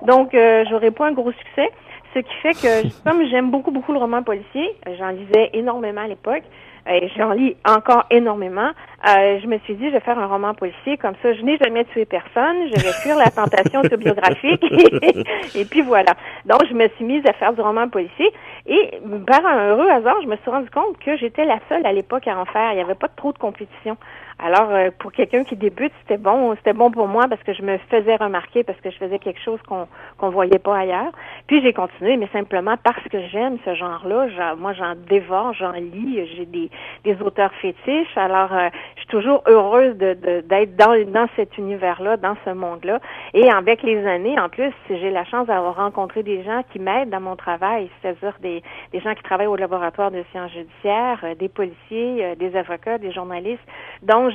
Donc 0.05 0.35
j'aurais 0.69 0.91
pas 0.91 1.07
un 1.07 1.13
gros 1.13 1.31
succès. 1.31 1.69
Ce 2.13 2.19
qui 2.19 2.33
fait 2.41 2.53
que 2.53 3.03
comme 3.09 3.25
j'aime 3.27 3.49
beaucoup 3.49 3.71
beaucoup 3.71 3.93
le 3.93 3.99
roman 3.99 4.21
policier, 4.23 4.69
j'en 4.99 5.09
lisais 5.09 5.49
énormément 5.53 6.01
à 6.01 6.07
l'époque 6.07 6.43
et 6.87 7.09
j'en 7.17 7.31
lis 7.31 7.55
encore 7.65 8.05
énormément. 8.11 8.71
Euh, 9.05 9.39
je 9.41 9.47
me 9.47 9.57
suis 9.59 9.75
dit, 9.75 9.87
je 9.87 9.91
vais 9.91 9.99
faire 9.99 10.17
un 10.17 10.27
roman 10.27 10.53
policier, 10.53 10.97
comme 10.97 11.15
ça, 11.21 11.33
je 11.33 11.41
n'ai 11.41 11.57
jamais 11.57 11.83
tué 11.85 12.05
personne, 12.05 12.67
je 12.73 12.81
vais 12.81 12.93
fuir 13.01 13.17
la 13.17 13.29
tentation 13.29 13.81
autobiographique, 13.83 14.63
et, 15.55 15.65
puis 15.65 15.81
voilà. 15.81 16.13
Donc, 16.45 16.65
je 16.69 16.73
me 16.73 16.87
suis 16.95 17.03
mise 17.03 17.25
à 17.25 17.33
faire 17.33 17.51
du 17.51 17.59
roman 17.59 17.89
policier, 17.89 18.31
et 18.65 18.91
par 19.27 19.45
un 19.45 19.71
heureux 19.71 19.89
hasard, 19.89 20.15
je 20.23 20.27
me 20.27 20.37
suis 20.37 20.49
rendu 20.49 20.69
compte 20.69 20.97
que 20.99 21.17
j'étais 21.17 21.43
la 21.43 21.59
seule 21.67 21.85
à 21.85 21.91
l'époque 21.91 22.27
à 22.27 22.39
en 22.39 22.45
faire. 22.45 22.71
Il 22.71 22.75
n'y 22.75 22.81
avait 22.81 22.95
pas 22.95 23.09
trop 23.09 23.33
de 23.33 23.37
compétition. 23.37 23.97
Alors, 24.45 24.71
euh, 24.71 24.89
pour 24.99 25.13
quelqu'un 25.13 25.45
qui 25.45 25.55
débute, 25.55 25.93
c'était 26.01 26.17
bon, 26.17 26.53
c'était 26.57 26.73
bon 26.73 26.91
pour 26.91 27.07
moi 27.07 27.27
parce 27.29 27.41
que 27.43 27.53
je 27.53 27.61
me 27.61 27.77
faisais 27.89 28.17
remarquer, 28.17 28.65
parce 28.65 28.77
que 28.81 28.91
je 28.91 28.97
faisais 28.97 29.17
quelque 29.17 29.39
chose 29.39 29.61
qu'on 29.65 29.87
qu'on 30.17 30.31
voyait 30.31 30.59
pas 30.59 30.79
ailleurs. 30.79 31.13
Puis 31.47 31.61
j'ai 31.61 31.71
continué, 31.71 32.17
mais 32.17 32.27
simplement 32.33 32.75
parce 32.83 33.03
que 33.09 33.25
j'aime 33.29 33.57
ce 33.63 33.73
genre-là. 33.73 34.55
Moi, 34.57 34.73
j'en 34.73 34.95
dévore, 34.95 35.53
j'en 35.53 35.71
lis. 35.71 36.27
J'ai 36.35 36.45
des, 36.45 36.69
des 37.05 37.21
auteurs 37.21 37.53
fétiches. 37.61 38.17
Alors, 38.17 38.51
euh, 38.51 38.67
je 38.95 38.99
suis 39.01 39.09
toujours 39.09 39.43
heureuse 39.47 39.95
de 39.95 40.41
d'être 40.41 40.75
dans 40.75 40.93
dans 41.07 41.29
cet 41.37 41.57
univers-là, 41.57 42.17
dans 42.17 42.35
ce 42.43 42.49
monde-là. 42.49 42.99
Et 43.33 43.49
avec 43.49 43.81
les 43.81 44.05
années, 44.05 44.37
en 44.37 44.49
plus, 44.49 44.73
j'ai 44.89 45.09
la 45.09 45.23
chance 45.23 45.47
d'avoir 45.47 45.77
rencontré 45.77 46.21
des 46.21 46.43
gens 46.43 46.63
qui 46.73 46.79
m'aident 46.79 47.11
dans 47.11 47.21
mon 47.21 47.37
travail, 47.37 47.89
c'est-à-dire 48.01 48.35
des 48.41 48.61
des 48.91 48.99
gens 48.99 49.15
qui 49.15 49.23
travaillent 49.23 49.47
au 49.47 49.55
laboratoire 49.55 50.11
de 50.11 50.21
sciences 50.31 50.51
judiciaires, 50.51 51.21
euh, 51.23 51.33
des 51.33 51.47
policiers, 51.47 52.35
des 52.35 52.57
avocats, 52.57 52.97
des 52.97 53.13
journalistes. 53.13 53.63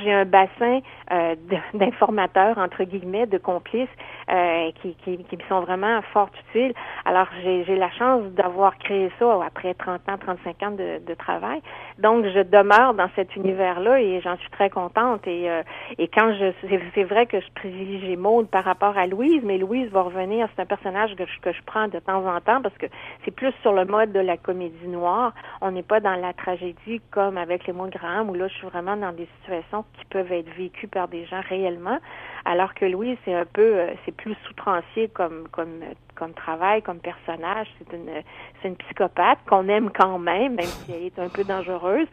J'ai 0.03 0.13
un 0.13 0.25
bassin 0.25 0.79
euh, 1.11 1.35
d'informateurs, 1.73 2.57
entre 2.57 2.83
guillemets, 2.83 3.25
de 3.25 3.37
complices 3.37 3.87
euh, 4.29 4.71
qui, 4.81 4.95
qui, 5.03 5.17
qui 5.23 5.37
sont 5.47 5.61
vraiment 5.61 6.01
fort 6.13 6.29
utiles. 6.49 6.73
Alors, 7.05 7.27
j'ai 7.43 7.75
la 7.75 7.89
chance 7.91 8.23
d'avoir 8.33 8.77
créé 8.77 9.11
ça 9.19 9.39
après 9.45 9.73
30 9.73 10.07
ans, 10.09 10.17
35 10.19 10.63
ans 10.63 10.71
de, 10.71 11.01
de 11.05 11.13
travail. 11.15 11.61
Donc, 11.97 12.25
je 12.25 12.41
demeure 12.41 12.93
dans 12.93 13.09
cet 13.15 13.35
univers-là 13.35 14.01
et 14.01 14.21
j'en 14.21 14.37
suis 14.37 14.49
très 14.51 14.69
contente. 14.69 15.25
Et, 15.27 15.49
euh, 15.49 15.63
et 15.97 16.07
quand 16.07 16.33
je... 16.33 16.51
C'est 16.93 17.03
vrai 17.03 17.25
que 17.25 17.39
je 17.39 17.47
privilégie 17.55 18.17
Maud 18.17 18.47
par 18.47 18.63
rapport 18.63 18.97
à 18.97 19.07
Louise, 19.07 19.41
mais 19.43 19.57
Louise 19.57 19.89
va 19.91 20.01
revenir. 20.01 20.47
C'est 20.55 20.61
un 20.61 20.65
personnage 20.65 21.15
que 21.15 21.25
je, 21.25 21.39
que 21.41 21.51
je 21.51 21.61
prends 21.65 21.87
de 21.87 21.99
temps 21.99 22.25
en 22.25 22.39
temps 22.41 22.61
parce 22.61 22.77
que 22.77 22.85
c'est 23.25 23.31
plus 23.31 23.53
sur 23.61 23.73
le 23.73 23.85
mode 23.85 24.11
de 24.11 24.19
la 24.19 24.37
comédie 24.37 24.87
noire. 24.87 25.33
On 25.61 25.71
n'est 25.71 25.83
pas 25.83 25.99
dans 25.99 26.15
la 26.15 26.33
tragédie 26.33 27.01
comme 27.11 27.37
avec 27.37 27.65
les 27.67 27.73
mots 27.73 27.87
de 27.87 27.91
Graham 27.91 28.29
où 28.29 28.33
là, 28.33 28.47
je 28.47 28.53
suis 28.55 28.67
vraiment 28.67 28.95
dans 28.95 29.11
des 29.11 29.27
situations 29.39 29.78
qui 29.97 30.05
peuvent 30.05 30.31
être 30.31 30.49
vécues 30.55 30.87
par 30.87 31.07
des 31.07 31.25
gens 31.25 31.41
réellement, 31.47 31.97
alors 32.45 32.73
que 32.73 32.85
Louise, 32.85 33.17
c'est 33.25 33.33
un 33.33 33.45
peu, 33.45 33.61
euh, 33.61 33.93
c'est 34.05 34.15
plus 34.15 34.35
soutrancier 34.47 35.09
comme, 35.09 35.47
comme, 35.51 35.81
comme 36.15 36.33
travail, 36.33 36.81
comme 36.81 36.99
personnage. 36.99 37.67
C'est 37.77 37.95
une, 37.95 38.09
c'est 38.61 38.69
une 38.69 38.75
psychopathe 38.77 39.39
qu'on 39.47 39.67
aime 39.67 39.89
quand 39.91 40.19
même, 40.19 40.55
même 40.55 40.65
si 40.65 40.91
elle 40.91 41.03
est 41.03 41.19
un 41.19 41.29
peu 41.29 41.43
dangereuse, 41.43 42.07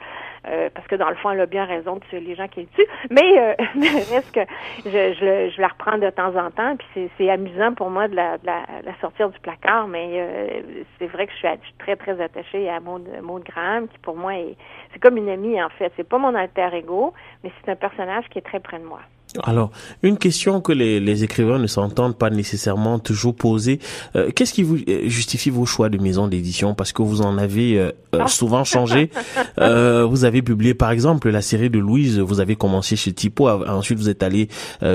euh, 0.49 0.71
parce 0.75 0.87
que 0.87 0.95
dans 0.95 1.09
le 1.09 1.17
fond, 1.17 1.31
elle 1.31 1.41
a 1.41 1.47
bien 1.47 1.65
raison 1.65 1.97
de 1.97 2.19
les 2.19 2.35
gens 2.35 2.49
qu'elle 2.49 2.69
tue. 2.69 2.87
Mais 3.11 3.39
euh, 3.39 3.55
reste 4.11 4.33
que 4.33 4.41
je, 4.85 4.91
je, 4.91 5.51
je, 5.55 5.61
la 5.61 5.69
reprends 5.69 5.99
de 5.99 6.11
temps 6.11 6.37
en 6.37 6.51
temps, 6.51 6.77
puis 6.77 7.11
c'est, 7.19 7.31
amusant 7.31 7.75
pour 7.75 7.91
moi 7.91 8.09
de 8.09 8.15
la, 8.15 8.39
de 8.39 8.47
la, 8.47 8.95
sortir 9.01 9.29
du 9.31 9.39
placard, 9.41 9.89
mais 9.89 10.11
euh, 10.15 10.83
c'est 10.99 11.07
vrai 11.07 11.27
que 11.27 11.33
je 11.33 11.39
suis, 11.39 11.75
très, 11.79 11.97
très 11.97 12.21
attachée 12.21 12.69
à 12.69 12.81
Maud, 12.81 13.07
Maud 13.23 13.43
Graham, 13.45 13.89
qui 13.89 13.99
pour 13.99 14.17
moi 14.17 14.37
est, 14.37 14.57
c'est 14.93 15.01
comme 15.01 15.17
une 15.17 15.29
amie 15.29 15.63
en 15.63 15.69
fait. 15.71 15.93
C'est 15.97 16.09
pas 16.09 16.19
mon 16.19 16.35
alter 16.35 16.69
ego, 16.73 17.13
mais 17.43 17.51
c'est 17.61 17.73
un 17.73 17.77
personnage 17.77 18.29
qui 18.31 18.39
est 18.39 18.43
très 18.43 18.61
près 18.61 18.79
de 18.79 18.85
moi. 18.85 19.01
Alors, 19.45 19.71
une 20.03 20.19
question 20.19 20.61
que 20.61 20.73
les, 20.73 21.01
les 21.01 21.25
écrivains 21.25 21.59
ne 21.59 21.67
s'entendent 21.67 22.17
pas 22.17 22.31
nécessairement 22.31 22.99
toujours 22.99 23.35
poser. 23.35 23.81
Euh, 24.15 24.31
qu'est-ce 24.35 24.53
qui 24.53 24.63
vous 24.63 24.77
euh, 24.77 25.09
justifie 25.09 25.51
vos 25.51 25.67
choix 25.67 25.89
de 25.89 25.99
maison 25.99 26.29
d'édition? 26.29 26.75
Parce 26.75 26.93
que 26.93 27.03
vous 27.03 27.23
en 27.23 27.39
avez 27.39 27.79
euh, 27.79 27.93
ah. 28.13 28.29
souvent 28.29 28.65
changé. 28.65 29.11
vous 29.59 30.25
avez 30.25 30.43
publié, 30.43 30.75
par 30.75 30.91
exemple, 30.91 31.31
la 31.31 31.43
série 31.43 31.71
de 31.71 31.79
Louise. 31.79 32.19
Vous 32.19 32.41
avez 32.41 32.57
commencé 32.57 32.97
chez 32.97 33.13
Tipo. 33.13 33.49
Ensuite, 33.49 33.99
vous 33.99 34.09
êtes 34.09 34.23
allé 34.23 34.49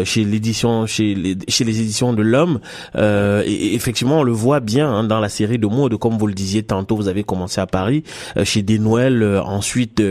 chez 0.03 0.23
l'édition, 0.23 0.85
chez 0.85 1.15
les, 1.15 1.37
chez 1.47 1.63
les 1.63 1.79
éditions 1.79 2.13
de 2.13 2.21
l'Homme. 2.21 2.59
et, 2.95 3.75
effectivement, 3.75 4.19
on 4.19 4.23
le 4.23 4.31
voit 4.31 4.59
bien 4.59 4.89
hein, 4.91 5.03
dans 5.03 5.19
la 5.19 5.29
série 5.29 5.59
de 5.59 5.67
mots. 5.67 5.89
Comme 5.89 6.17
vous 6.17 6.27
le 6.27 6.33
disiez 6.33 6.63
tantôt, 6.63 6.95
vous 6.95 7.07
avez 7.07 7.23
commencé 7.23 7.59
à 7.61 7.67
Paris, 7.67 8.03
chez 8.43 8.61
Des 8.61 8.79
Noël. 8.79 9.23
ensuite, 9.43 10.01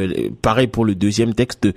pareil 0.43 0.67
pour 0.67 0.85
le 0.85 0.95
deuxième 0.95 1.35
texte, 1.35 1.69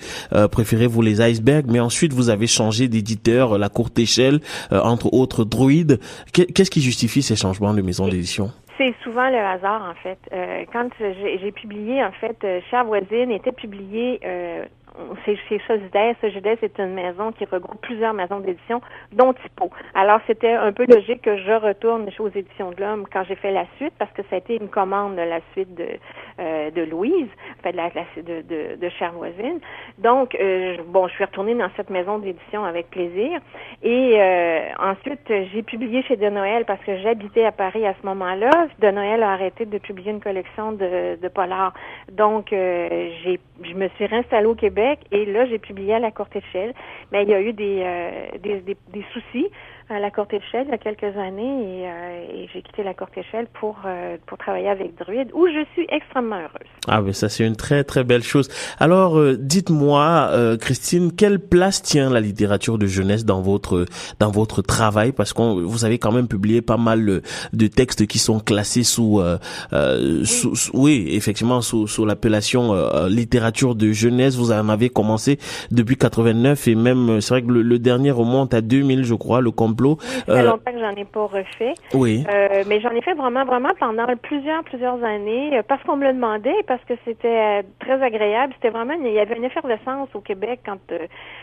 préférez-vous 0.51 1.01
les 1.01 1.22
icebergs? 1.22 1.65
Mais 1.69 1.79
ensuite, 1.79 2.13
vous 2.13 2.29
avez 2.29 2.42
changé 2.47 2.88
d'éditeur, 2.88 3.57
la 3.57 3.69
courte 3.69 3.97
échelle, 4.00 4.39
euh, 4.71 4.79
entre 4.81 5.13
autres 5.13 5.43
Druid. 5.43 6.00
Qu'est-ce 6.33 6.71
qui 6.71 6.81
justifie 6.81 7.21
ces 7.21 7.35
changements 7.35 7.73
de 7.73 7.81
maison 7.81 8.07
d'édition? 8.07 8.51
C'est 8.77 8.93
souvent 9.03 9.29
le 9.29 9.38
hasard, 9.38 9.83
en 9.89 9.93
fait. 10.01 10.17
Euh, 10.31 10.65
quand 10.71 10.89
j'ai 11.00 11.51
publié, 11.51 12.03
en 12.03 12.12
fait, 12.12 12.38
euh, 12.43 12.59
Chère 12.71 12.85
voisine 12.85 13.29
était 13.31 13.51
publié 13.51 14.19
c'est 15.25 15.35
chez 15.47 15.59
Sojides. 15.67 16.15
Sojides 16.21 16.57
est 16.62 16.79
une 16.79 16.93
maison 16.93 17.31
qui 17.31 17.45
regroupe 17.45 17.81
plusieurs 17.81 18.13
maisons 18.13 18.39
d'édition, 18.39 18.81
dont 19.12 19.33
Typo. 19.33 19.69
Alors, 19.95 20.19
c'était 20.27 20.53
un 20.53 20.71
peu 20.71 20.85
logique 20.88 21.21
que 21.21 21.38
je 21.38 21.51
retourne 21.51 22.07
aux 22.19 22.29
éditions 22.29 22.71
de 22.71 22.81
l'Homme 22.81 23.05
quand 23.12 23.23
j'ai 23.23 23.35
fait 23.35 23.51
la 23.51 23.65
suite, 23.77 23.93
parce 23.97 24.12
que 24.12 24.21
ça 24.29 24.35
a 24.35 24.38
été 24.38 24.57
une 24.62 24.69
commande 24.69 25.15
de 25.15 25.21
la 25.21 25.39
suite 25.53 25.73
de, 25.75 25.88
euh, 26.39 26.71
de 26.71 26.81
Louise, 26.83 27.27
fait, 27.63 27.71
de, 27.71 27.77
la, 27.77 27.89
de, 27.89 28.41
de, 28.41 28.75
de 28.75 28.89
Chère 28.89 29.13
voisine. 29.13 29.59
Donc, 29.97 30.35
euh, 30.35 30.77
bon, 30.88 31.07
je 31.07 31.13
suis 31.13 31.25
retournée 31.25 31.55
dans 31.55 31.69
cette 31.75 31.89
maison 31.89 32.19
d'édition 32.19 32.63
avec 32.63 32.89
plaisir. 32.89 33.39
Et 33.81 34.15
euh, 34.19 34.59
ensuite, 34.79 35.21
j'ai 35.27 35.63
publié 35.63 36.03
chez 36.03 36.17
De 36.17 36.29
Noël 36.29 36.65
parce 36.65 36.83
que 36.83 36.97
j'habitais 36.97 37.45
à 37.45 37.51
Paris 37.51 37.85
à 37.85 37.93
ce 38.00 38.05
moment-là. 38.05 38.67
De 38.79 38.91
Noël 38.91 39.23
a 39.23 39.31
arrêté 39.31 39.65
de 39.65 39.77
publier 39.77 40.12
une 40.12 40.21
collection 40.21 40.71
de, 40.73 41.19
de 41.19 41.27
polars. 41.29 41.73
Donc, 42.12 42.53
euh, 42.53 43.09
j'ai, 43.23 43.39
je 43.63 43.73
me 43.73 43.88
suis 43.89 44.05
réinstallée 44.05 44.45
au 44.45 44.55
Québec 44.55 44.82
et 45.11 45.25
là, 45.25 45.45
j'ai 45.45 45.59
publié 45.59 45.95
à 45.95 45.99
la 45.99 46.11
courte 46.11 46.35
échelle. 46.35 46.73
Mais 47.11 47.23
il 47.23 47.29
y 47.29 47.33
a 47.33 47.41
eu 47.41 47.53
des, 47.53 47.83
des, 48.41 48.61
des, 48.61 48.77
des 48.91 49.05
soucis 49.13 49.49
à 49.93 50.00
la 50.00 50.12
courte 50.12 50.33
échelle 50.33 50.65
il 50.67 50.71
y 50.71 50.73
a 50.73 50.77
quelques 50.77 51.15
années 51.17 51.81
et, 51.81 51.88
euh, 51.88 52.43
et 52.43 52.50
j'ai 52.53 52.62
quitté 52.62 52.83
la 52.83 52.93
courte 52.93 53.17
échelle 53.17 53.47
pour 53.59 53.77
euh, 53.85 54.17
pour 54.25 54.38
travailler 54.38 54.69
avec 54.69 54.97
Druide 54.97 55.29
où 55.33 55.47
je 55.47 55.63
suis 55.73 55.85
extrêmement 55.89 56.38
heureuse. 56.38 56.67
Ah 56.88 57.01
mais 57.01 57.13
ça 57.13 57.29
c'est 57.29 57.45
une 57.45 57.55
très 57.55 57.83
très 57.83 58.03
belle 58.03 58.23
chose. 58.23 58.50
Alors 58.79 59.17
euh, 59.17 59.38
dites-moi 59.39 60.31
Christine, 60.59 61.12
quelle 61.15 61.39
place 61.39 61.81
tient 61.81 62.09
la 62.09 62.19
littérature 62.19 62.77
de 62.77 62.88
jeunesse 62.88 63.25
dans 63.25 63.41
votre 63.41 63.85
dans 64.19 64.31
votre 64.31 64.62
travail? 64.62 65.12
Parce 65.12 65.33
que 65.33 65.41
vous 65.41 65.85
avez 65.85 66.00
quand 66.00 66.12
même 66.12 66.27
publié 66.27 66.62
pas 66.62 66.77
mal 66.77 67.21
de 67.53 67.67
textes 67.67 68.07
qui 68.07 68.19
sont 68.19 68.39
classés 68.39 68.83
sous, 68.83 69.21
oui. 69.21 70.25
sous, 70.25 70.53
oui. 70.73 71.07
effectivement 71.12 71.62
sous 71.62 71.88
sous 71.88 72.05
l'appellation 72.05 72.73
littérature 73.07 73.75
de 73.75 73.91
jeunesse. 73.91 74.35
Vous 74.35 74.51
en 74.51 74.69
avez 74.69 74.89
commencé 74.89 75.38
depuis 75.71 75.97
89 75.97 76.67
et 76.67 76.75
même 76.75 77.21
c'est 77.21 77.33
vrai 77.33 77.41
que 77.43 77.51
le, 77.51 77.62
le 77.62 77.79
dernier 77.79 78.12
remonte 78.12 78.53
à 78.53 78.62
2000 78.62 79.03
je 79.03 79.13
crois 79.13 79.41
le 79.41 79.51
complot. 79.51 79.82
Ça 79.99 80.25
fait 80.25 80.31
euh, 80.31 80.43
longtemps 80.43 80.71
que 80.71 80.79
j'en 80.79 80.95
ai 80.95 81.05
pas 81.05 81.25
refait. 81.25 81.73
Oui. 81.93 82.25
Euh, 82.29 82.63
mais 82.67 82.79
j'en 82.81 82.91
ai 82.91 83.01
fait 83.01 83.13
vraiment, 83.13 83.45
vraiment 83.45 83.71
pendant 83.79 84.05
plusieurs, 84.21 84.63
plusieurs 84.63 85.03
années, 85.03 85.57
euh, 85.57 85.63
parce 85.67 85.83
qu'on 85.83 85.97
me 85.97 86.07
le 86.07 86.13
demandait, 86.13 86.63
parce 86.67 86.83
que 86.85 86.93
c'était 87.05 87.63
très 87.79 88.01
agréable. 88.01 88.53
C'était 88.55 88.69
vraiment, 88.69 88.93
il 88.93 89.11
y 89.11 89.19
avait 89.19 89.35
une 89.35 89.45
effervescence 89.45 90.09
au 90.13 90.21
Québec 90.21 90.61
quand, 90.65 90.79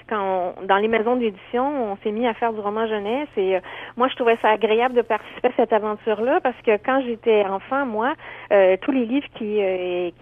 quand 0.09 0.55
dans 0.67 0.77
les 0.77 0.89
maisons 0.89 1.17
d'édition, 1.17 1.93
on 1.93 1.97
s'est 2.03 2.13
mis 2.13 2.27
à 2.27 2.35
faire 2.35 2.53
du 2.53 2.61
roman 2.61 2.87
jeunesse. 2.87 3.29
Et 3.37 3.59
moi, 3.97 4.09
je 4.09 4.17
trouvais 4.17 4.39
ça 4.43 4.51
agréable 4.51 4.95
de 4.95 5.03
participer 5.03 5.49
à 5.49 5.53
cette 5.57 5.73
aventure-là, 5.73 6.41
parce 6.41 6.61
que 6.65 6.77
quand 6.85 7.03
j'étais 7.07 7.45
enfant, 7.45 7.87
moi, 7.87 8.15
tous 8.81 8.93
les 8.93 9.07
livres 9.07 9.29
qui, 9.35 9.61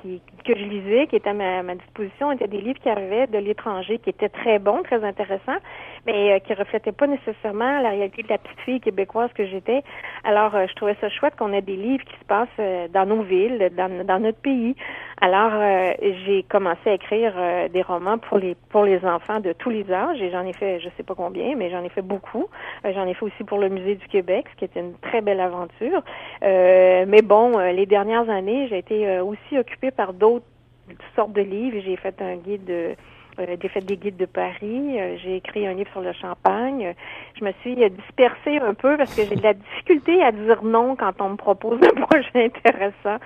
qui 0.03 0.21
que 0.43 0.57
je 0.57 0.65
lisais, 0.65 1.07
qui 1.07 1.17
étaient 1.17 1.31
à 1.31 1.35
ma, 1.35 1.75
disposition, 1.75 2.33
étaient 2.33 2.49
des 2.49 2.61
livres 2.61 2.79
qui 2.81 2.89
arrivaient 2.89 3.27
de 3.27 3.39
l'étranger, 3.39 3.99
qui 3.99 4.11
étaient 4.11 4.29
très 4.29 4.59
bons, 4.59 4.83
très 4.83 5.05
intéressants, 5.05 5.59
mais 6.07 6.41
qui 6.47 6.55
reflétaient 6.55 6.93
pas 6.93 7.07
nécessairement 7.07 7.81
la 7.81 7.91
réalité 7.91 8.23
de 8.23 8.29
la 8.29 8.39
petite 8.39 8.61
fille 8.61 8.81
québécoise 8.81 9.31
que 9.35 9.47
j'étais. 9.47 9.83
Alors, 10.25 10.55
euh, 10.55 10.67
je 10.69 10.75
trouvais 10.75 10.97
ça 11.01 11.09
chouette 11.09 11.37
qu'on 11.37 11.53
ait 11.53 11.63
des 11.63 11.77
livres 11.77 12.05
qui 12.05 12.19
se 12.19 12.25
passent 12.25 12.49
euh, 12.59 12.89
dans 12.89 13.07
nos 13.07 13.23
villes, 13.23 13.71
dans 13.77 14.23
notre 14.23 14.41
pays. 14.41 14.75
Alors, 15.21 15.53
euh, 15.55 15.93
j'ai 16.27 16.45
commencé 16.45 16.91
à 16.91 16.95
écrire 16.95 17.35
des 17.73 17.83
romans 17.83 18.19
pour 18.19 18.39
les 18.39 18.55
pour 18.71 18.85
les 18.85 19.05
enfants 19.05 19.41
de 19.41 19.53
tous 19.53 19.71
les 19.71 19.91
âges 19.91 20.21
et 20.23 20.31
j'en 20.31 20.45
ai 20.45 20.53
fait, 20.53 20.81
je 20.81 20.89
sais 20.97 21.03
pas 21.03 21.15
combien, 21.15 21.57
mais 21.57 21.71
j'en 21.71 21.83
ai 21.83 21.89
fait 21.89 22.03
beaucoup. 22.03 22.47
j'en 22.85 23.07
ai 23.07 23.15
fait 23.15 23.25
aussi 23.25 23.45
pour 23.45 23.59
le 23.59 23.69
Musée 23.69 23.97
du 23.97 24.07
Québec, 24.07 24.47
ce 24.53 24.57
qui 24.57 24.65
était 24.65 24.81
une 24.81 24.95
très 24.99 25.21
belle 25.21 25.41
aventure. 25.41 26.03
mais 26.43 27.23
bon, 27.23 27.59
les 27.59 27.87
dernières 27.87 28.31
années, 28.31 28.69
j'ai 28.69 28.79
été 28.79 29.21
aussi 29.21 29.59
occupée 29.59 29.91
par 29.91 30.13
d'autres 30.13 30.47
sortes 31.17 31.33
de 31.33 31.43
livres. 31.43 31.79
J'ai 31.85 31.97
fait 31.97 32.21
un 32.23 32.37
guide 32.37 32.65
de 32.65 32.95
euh, 33.39 33.57
j'ai 33.61 33.69
fait 33.69 33.81
des 33.81 33.97
guides 33.97 34.17
de 34.17 34.27
Paris, 34.27 34.99
euh, 34.99 35.17
j'ai 35.23 35.37
écrit 35.37 35.67
un 35.67 35.75
livre 35.75 35.91
sur 35.93 36.01
le 36.01 36.13
champagne. 36.13 36.95
Je 37.39 37.45
me 37.45 37.53
suis 37.63 37.77
dispersée 37.77 38.59
un 38.59 38.75
peu 38.75 38.97
parce 38.97 39.15
que 39.15 39.23
j'ai 39.23 39.37
de 39.37 39.43
la 39.43 39.55
difficulté 39.55 40.23
à 40.23 40.33
dire 40.33 40.63
non 40.63 40.97
quand 40.97 41.21
on 41.21 41.31
me 41.31 41.37
propose 41.37 41.79
un 41.83 42.01
projet 42.01 42.31
intéressant. 42.35 43.19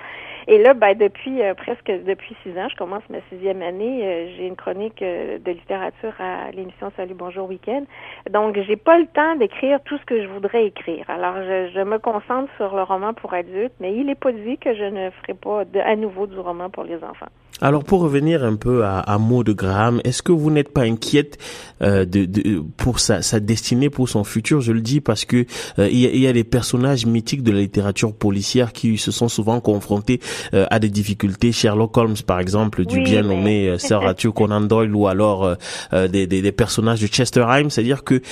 Et 0.49 0.59
là, 0.59 0.75
ben, 0.75 0.97
depuis 0.99 1.41
euh, 1.41 1.55
presque 1.55 1.87
depuis 1.87 2.35
six 2.43 2.51
ans, 2.59 2.69
je 2.69 2.77
commence 2.77 3.03
ma 3.11 3.19
sixième 3.31 3.63
année. 3.63 4.33
j'ai 4.37 4.47
une 4.47 4.57
chronique 4.57 5.01
de 5.01 5.51
littérature 5.51 6.15
à 6.19 6.51
l'émission 6.51 6.91
Salut 6.97 7.15
Bonjour 7.15 7.49
Week-end. 7.49 7.85
Donc, 8.31 8.59
j'ai 8.67 8.77
pas 8.77 8.99
le 8.99 9.07
temps 9.07 9.37
d'écrire 9.37 9.81
tout 9.85 9.97
ce 9.99 10.05
que 10.05 10.21
je 10.21 10.27
voudrais 10.29 10.67
écrire. 10.67 11.05
Alors, 11.09 11.37
je, 11.37 11.71
je, 11.73 11.81
me 11.81 11.99
concentre 11.99 12.51
sur 12.57 12.75
le 12.75 12.83
roman 12.83 13.15
pour 13.15 13.35
adultes, 13.35 13.75
mais 13.81 13.95
il 13.95 14.11
est 14.11 14.17
pas 14.17 14.33
dit 14.33 14.59
que 14.59 14.75
je 14.75 14.85
ne 14.85 15.11
ferai 15.11 15.35
pas 15.35 15.65
de, 15.65 15.79
à 15.79 15.95
nouveau 15.95 16.27
du 16.27 16.39
roman 16.39 16.71
pour 16.71 16.85
les 16.85 17.03
enfants. 17.05 17.31
Alors 17.63 17.85
pour 17.85 18.01
revenir 18.01 18.43
un 18.43 18.57
peu 18.57 18.85
à, 18.85 18.99
à 18.99 19.19
Maud 19.19 19.49
Graham, 19.51 20.01
est-ce 20.03 20.21
que 20.21 20.33
vous 20.33 20.51
n'êtes 20.51 20.71
pas 20.71 20.83
inquiète 20.83 21.39
euh, 21.81 22.05
de, 22.05 22.25
de, 22.25 22.61
pour 22.77 22.99
sa, 22.99 23.23
sa, 23.23 23.39
destinée, 23.39 23.89
pour 23.89 24.09
son 24.09 24.25
futur? 24.25 24.61
Je 24.61 24.73
le 24.73 24.81
dis 24.81 25.01
parce 25.01 25.25
que 25.25 25.47
euh, 25.79 25.89
il, 25.89 26.01
y 26.01 26.07
a, 26.07 26.11
il, 26.11 26.21
y 26.21 26.27
a, 26.27 26.33
des 26.33 26.43
personnages 26.43 27.07
mythiques 27.07 27.45
de 27.45 27.53
la 27.53 27.61
littérature 27.61 28.13
policière 28.15 28.73
qui 28.73 28.99
se 28.99 29.13
sont 29.13 29.29
souvent 29.29 29.61
confrontés 29.61 30.21
euh, 30.55 30.67
à 30.71 30.81
des 30.81 30.89
difficultés. 30.89 31.53
Sherlock 31.53 31.97
Holmes, 31.97 32.17
par 32.27 32.41
exemple, 32.41 32.85
du 32.85 33.01
bien 33.01 33.23
nommé 33.23 33.69
euh, 33.69 33.79
Sir 33.79 34.03
Arthur 34.07 34.35
Conan 34.35 34.63
Doyle, 34.63 34.95
ou 34.97 35.07
alors 35.07 35.45
euh, 35.45 35.55
euh, 35.93 36.09
des, 36.09 36.27
des, 36.27 36.43
des, 36.43 36.53
personnages 36.53 37.01
de 37.01 37.07
Chesterheim. 37.07 37.71
C'est-à-dire 37.71 38.03
que 38.03 38.23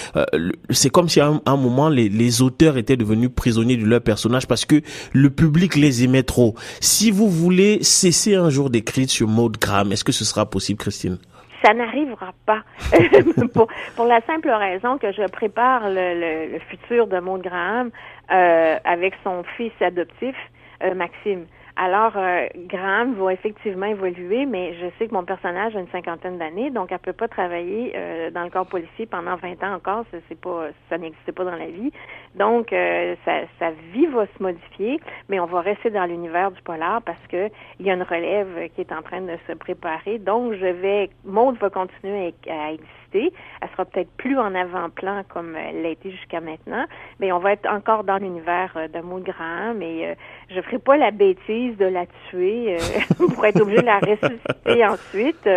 c'est 0.70 0.90
comme 0.90 1.08
si 1.08 1.20
à 1.20 1.28
un, 1.28 1.40
un 1.46 1.56
moment 1.56 1.88
les, 1.88 2.08
les, 2.08 2.42
auteurs 2.42 2.76
étaient 2.76 2.96
devenus 2.96 3.30
prisonniers 3.32 3.76
de 3.76 3.84
leurs 3.84 4.00
personnages 4.00 4.48
parce 4.48 4.64
que 4.64 4.82
le 5.12 5.30
public 5.30 5.76
les 5.76 6.02
aimait 6.02 6.24
trop. 6.24 6.56
Si 6.80 7.12
vous 7.12 7.28
voulez 7.30 7.78
cesser 7.82 8.34
un 8.34 8.50
jour 8.50 8.70
d'écrire 8.70 9.06
sur 9.20 9.28
Maud 9.28 9.58
Graham. 9.58 9.92
Est-ce 9.92 10.04
que 10.04 10.12
ce 10.12 10.24
sera 10.24 10.46
possible, 10.46 10.78
Christine? 10.78 11.18
Ça 11.62 11.74
n'arrivera 11.74 12.32
pas. 12.46 12.62
pour, 13.96 14.06
la 14.06 14.22
simple 14.22 14.48
raison 14.48 14.96
que 14.96 15.12
je 15.12 15.28
prépare 15.28 15.90
le, 15.90 16.52
le, 16.52 16.58
futur 16.70 17.06
de 17.06 17.20
Maud 17.20 17.42
Graham 17.42 17.90
euh, 18.32 18.78
avec 18.82 19.12
son 19.22 19.42
fils 19.58 19.72
adoptif, 19.82 20.34
euh, 20.82 20.94
Maxime. 20.94 21.44
Alors, 21.82 22.12
euh, 22.14 22.46
Graham 22.66 23.14
va 23.14 23.32
effectivement 23.32 23.86
évoluer, 23.86 24.44
mais 24.44 24.74
je 24.74 24.88
sais 24.98 25.08
que 25.08 25.14
mon 25.14 25.24
personnage 25.24 25.74
a 25.74 25.80
une 25.80 25.88
cinquantaine 25.88 26.36
d'années, 26.36 26.68
donc 26.68 26.92
elle 26.92 26.98
peut 26.98 27.14
pas 27.14 27.26
travailler 27.26 27.94
euh, 27.96 28.30
dans 28.30 28.42
le 28.44 28.50
corps 28.50 28.66
policier 28.66 29.06
pendant 29.06 29.36
20 29.36 29.62
ans 29.64 29.76
encore. 29.76 30.04
Ça, 30.10 30.18
c'est 30.28 30.38
pas, 30.38 30.66
ça 30.90 30.98
n'existait 30.98 31.32
pas 31.32 31.44
dans 31.44 31.56
la 31.56 31.68
vie. 31.68 31.90
Donc, 32.34 32.74
euh, 32.74 33.14
sa, 33.24 33.70
vie 33.94 34.04
va 34.08 34.26
se 34.26 34.42
modifier, 34.42 35.00
mais 35.30 35.40
on 35.40 35.46
va 35.46 35.62
rester 35.62 35.88
dans 35.88 36.04
l'univers 36.04 36.50
du 36.50 36.60
polar 36.60 37.00
parce 37.00 37.26
que 37.28 37.48
il 37.78 37.86
y 37.86 37.90
a 37.90 37.94
une 37.94 38.02
relève 38.02 38.68
qui 38.74 38.82
est 38.82 38.92
en 38.92 39.00
train 39.00 39.22
de 39.22 39.38
se 39.48 39.54
préparer. 39.54 40.18
Donc, 40.18 40.52
je 40.52 40.66
vais, 40.66 41.08
Maud 41.24 41.56
va 41.56 41.70
continuer 41.70 42.34
à 42.46 42.72
exister 42.72 42.99
elle 43.14 43.68
sera 43.70 43.84
peut-être 43.84 44.10
plus 44.16 44.38
en 44.38 44.54
avant-plan 44.54 45.22
comme 45.28 45.56
elle 45.56 45.82
l'a 45.82 45.90
été 45.90 46.10
jusqu'à 46.10 46.40
maintenant, 46.40 46.84
mais 47.18 47.32
on 47.32 47.38
va 47.38 47.52
être 47.52 47.68
encore 47.68 48.04
dans 48.04 48.18
l'univers 48.18 48.72
euh, 48.76 48.88
de 48.88 49.00
Maud 49.00 49.22
Graham 49.22 49.78
mais 49.78 50.06
euh, 50.06 50.14
je 50.50 50.60
ferai 50.60 50.78
pas 50.78 50.96
la 50.96 51.10
bêtise 51.10 51.76
de 51.76 51.86
la 51.86 52.06
tuer 52.28 52.76
euh, 52.76 53.26
pour 53.34 53.44
être 53.44 53.60
obligée 53.60 53.80
de 53.80 53.86
la 53.86 53.98
ressusciter 53.98 54.84
ensuite. 54.86 55.48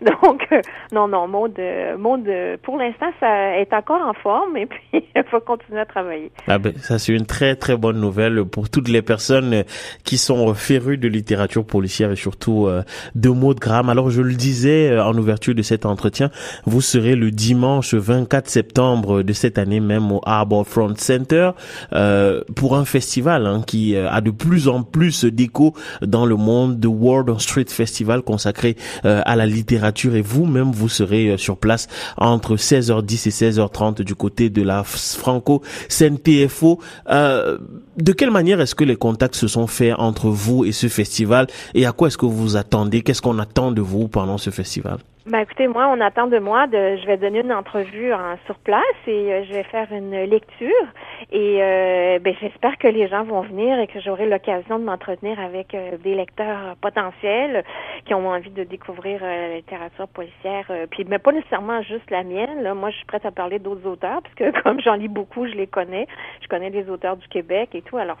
donc, 0.22 0.46
non, 0.92 1.08
non, 1.08 1.26
Maud, 1.26 1.58
Maud 1.98 2.28
pour 2.62 2.76
l'instant, 2.76 3.10
ça 3.20 3.58
est 3.58 3.72
encore 3.72 4.00
en 4.02 4.14
forme 4.14 4.56
et 4.56 4.66
puis 4.66 4.80
il 4.92 5.24
faut 5.30 5.40
continuer 5.40 5.80
à 5.80 5.86
travailler. 5.86 6.30
Ah 6.46 6.58
ben, 6.58 6.72
ça 6.76 6.98
c'est 6.98 7.12
une 7.12 7.26
très 7.26 7.56
très 7.56 7.76
bonne 7.76 8.00
nouvelle 8.00 8.44
pour 8.44 8.70
toutes 8.70 8.88
les 8.88 9.02
personnes 9.02 9.64
qui 10.04 10.18
sont 10.18 10.54
férues 10.54 10.98
de 10.98 11.08
littérature 11.08 11.64
policière 11.64 12.10
et 12.12 12.16
surtout 12.16 12.68
de 13.14 13.28
Maud 13.28 13.58
Graham. 13.58 13.88
Alors 13.88 14.10
je 14.10 14.22
le 14.22 14.34
disais 14.34 14.98
en 14.98 15.16
ouverture 15.16 15.54
de 15.54 15.62
cet 15.62 15.86
entretien, 15.86 16.30
vous 16.64 16.80
serez 16.80 17.16
le 17.16 17.30
dimanche 17.30 17.94
24 17.94 18.48
septembre 18.48 19.22
de 19.22 19.32
cette 19.32 19.58
année 19.58 19.80
même 19.80 20.12
au 20.12 20.20
Front 20.64 20.94
Center 20.96 21.50
euh, 21.92 22.42
pour 22.54 22.76
un 22.76 22.84
festival 22.84 23.46
hein, 23.46 23.62
qui 23.66 23.94
euh, 23.94 24.10
a 24.10 24.20
de 24.20 24.30
plus 24.30 24.68
en 24.68 24.82
plus 24.82 25.24
d'écho 25.24 25.74
dans 26.02 26.26
le 26.26 26.36
monde, 26.36 26.80
The 26.80 26.86
World 26.86 27.38
Street 27.40 27.66
Festival 27.68 28.22
consacré 28.22 28.76
euh, 29.04 29.22
à 29.24 29.36
la 29.36 29.46
littérature 29.46 29.87
et 29.88 30.22
vous-même 30.22 30.70
vous 30.72 30.88
serez 30.88 31.28
euh, 31.28 31.36
sur 31.36 31.56
place 31.56 31.88
entre 32.16 32.56
16h10 32.56 33.28
et 33.28 33.50
16h30 33.50 34.02
du 34.02 34.14
côté 34.14 34.50
de 34.50 34.62
la 34.62 34.84
Franco 34.84 35.62
CNPFO. 35.88 36.80
Euh, 37.10 37.58
de 37.98 38.12
quelle 38.12 38.30
manière 38.30 38.60
est-ce 38.60 38.74
que 38.74 38.84
les 38.84 38.96
contacts 38.96 39.34
se 39.34 39.48
sont 39.48 39.66
faits 39.66 39.94
entre 39.98 40.28
vous 40.28 40.64
et 40.64 40.72
ce 40.72 40.86
festival? 40.86 41.48
Et 41.74 41.84
à 41.84 41.92
quoi 41.92 42.08
est-ce 42.08 42.18
que 42.18 42.26
vous 42.26 42.56
attendez? 42.56 43.02
Qu'est-ce 43.02 43.22
qu'on 43.22 43.38
attend 43.38 43.72
de 43.72 43.80
vous 43.80 44.08
pendant 44.08 44.38
ce 44.38 44.50
festival? 44.50 44.98
Ben 45.28 45.40
écoutez, 45.40 45.68
moi, 45.68 45.86
on 45.94 46.00
attend 46.00 46.26
de 46.26 46.38
moi 46.38 46.66
de, 46.68 46.96
je 46.96 47.06
vais 47.06 47.18
donner 47.18 47.40
une 47.40 47.52
entrevue 47.52 48.14
en, 48.14 48.38
sur 48.46 48.54
place 48.60 48.82
et 49.06 49.30
euh, 49.30 49.44
je 49.44 49.52
vais 49.52 49.62
faire 49.64 49.86
une 49.92 50.24
lecture 50.24 50.86
et 51.30 51.58
euh, 51.60 52.18
ben 52.18 52.34
j'espère 52.40 52.78
que 52.78 52.88
les 52.88 53.08
gens 53.08 53.24
vont 53.24 53.42
venir 53.42 53.78
et 53.78 53.86
que 53.88 54.00
j'aurai 54.00 54.26
l'occasion 54.26 54.78
de 54.78 54.84
m'entretenir 54.84 55.38
avec 55.38 55.74
euh, 55.74 55.98
des 56.02 56.14
lecteurs 56.14 56.76
potentiels 56.80 57.62
qui 58.06 58.14
ont 58.14 58.26
envie 58.26 58.48
de 58.48 58.64
découvrir 58.64 59.20
la 59.22 59.56
littérature 59.56 60.08
policière, 60.08 60.64
puis 60.90 61.04
mais 61.06 61.18
pas 61.18 61.32
nécessairement 61.32 61.82
juste 61.82 62.10
la 62.10 62.22
mienne. 62.22 62.62
Là, 62.62 62.72
moi, 62.72 62.88
je 62.88 62.96
suis 62.96 63.06
prête 63.06 63.26
à 63.26 63.30
parler 63.30 63.58
d'autres 63.58 63.86
auteurs 63.86 64.22
parce 64.22 64.34
que 64.34 64.62
comme 64.62 64.80
j'en 64.80 64.94
lis 64.94 65.08
beaucoup, 65.08 65.46
je 65.46 65.52
les 65.52 65.66
connais. 65.66 66.06
Je 66.40 66.48
connais 66.48 66.70
des 66.70 66.88
auteurs 66.88 67.18
du 67.18 67.28
Québec 67.28 67.68
et 67.74 67.82
Alors, 67.96 68.18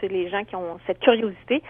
c'est 0.00 0.08
les 0.08 0.28
gens 0.28 0.44
qui 0.44 0.56
ont 0.56 0.78
cette 0.86 0.98
curiosité. 1.00 1.62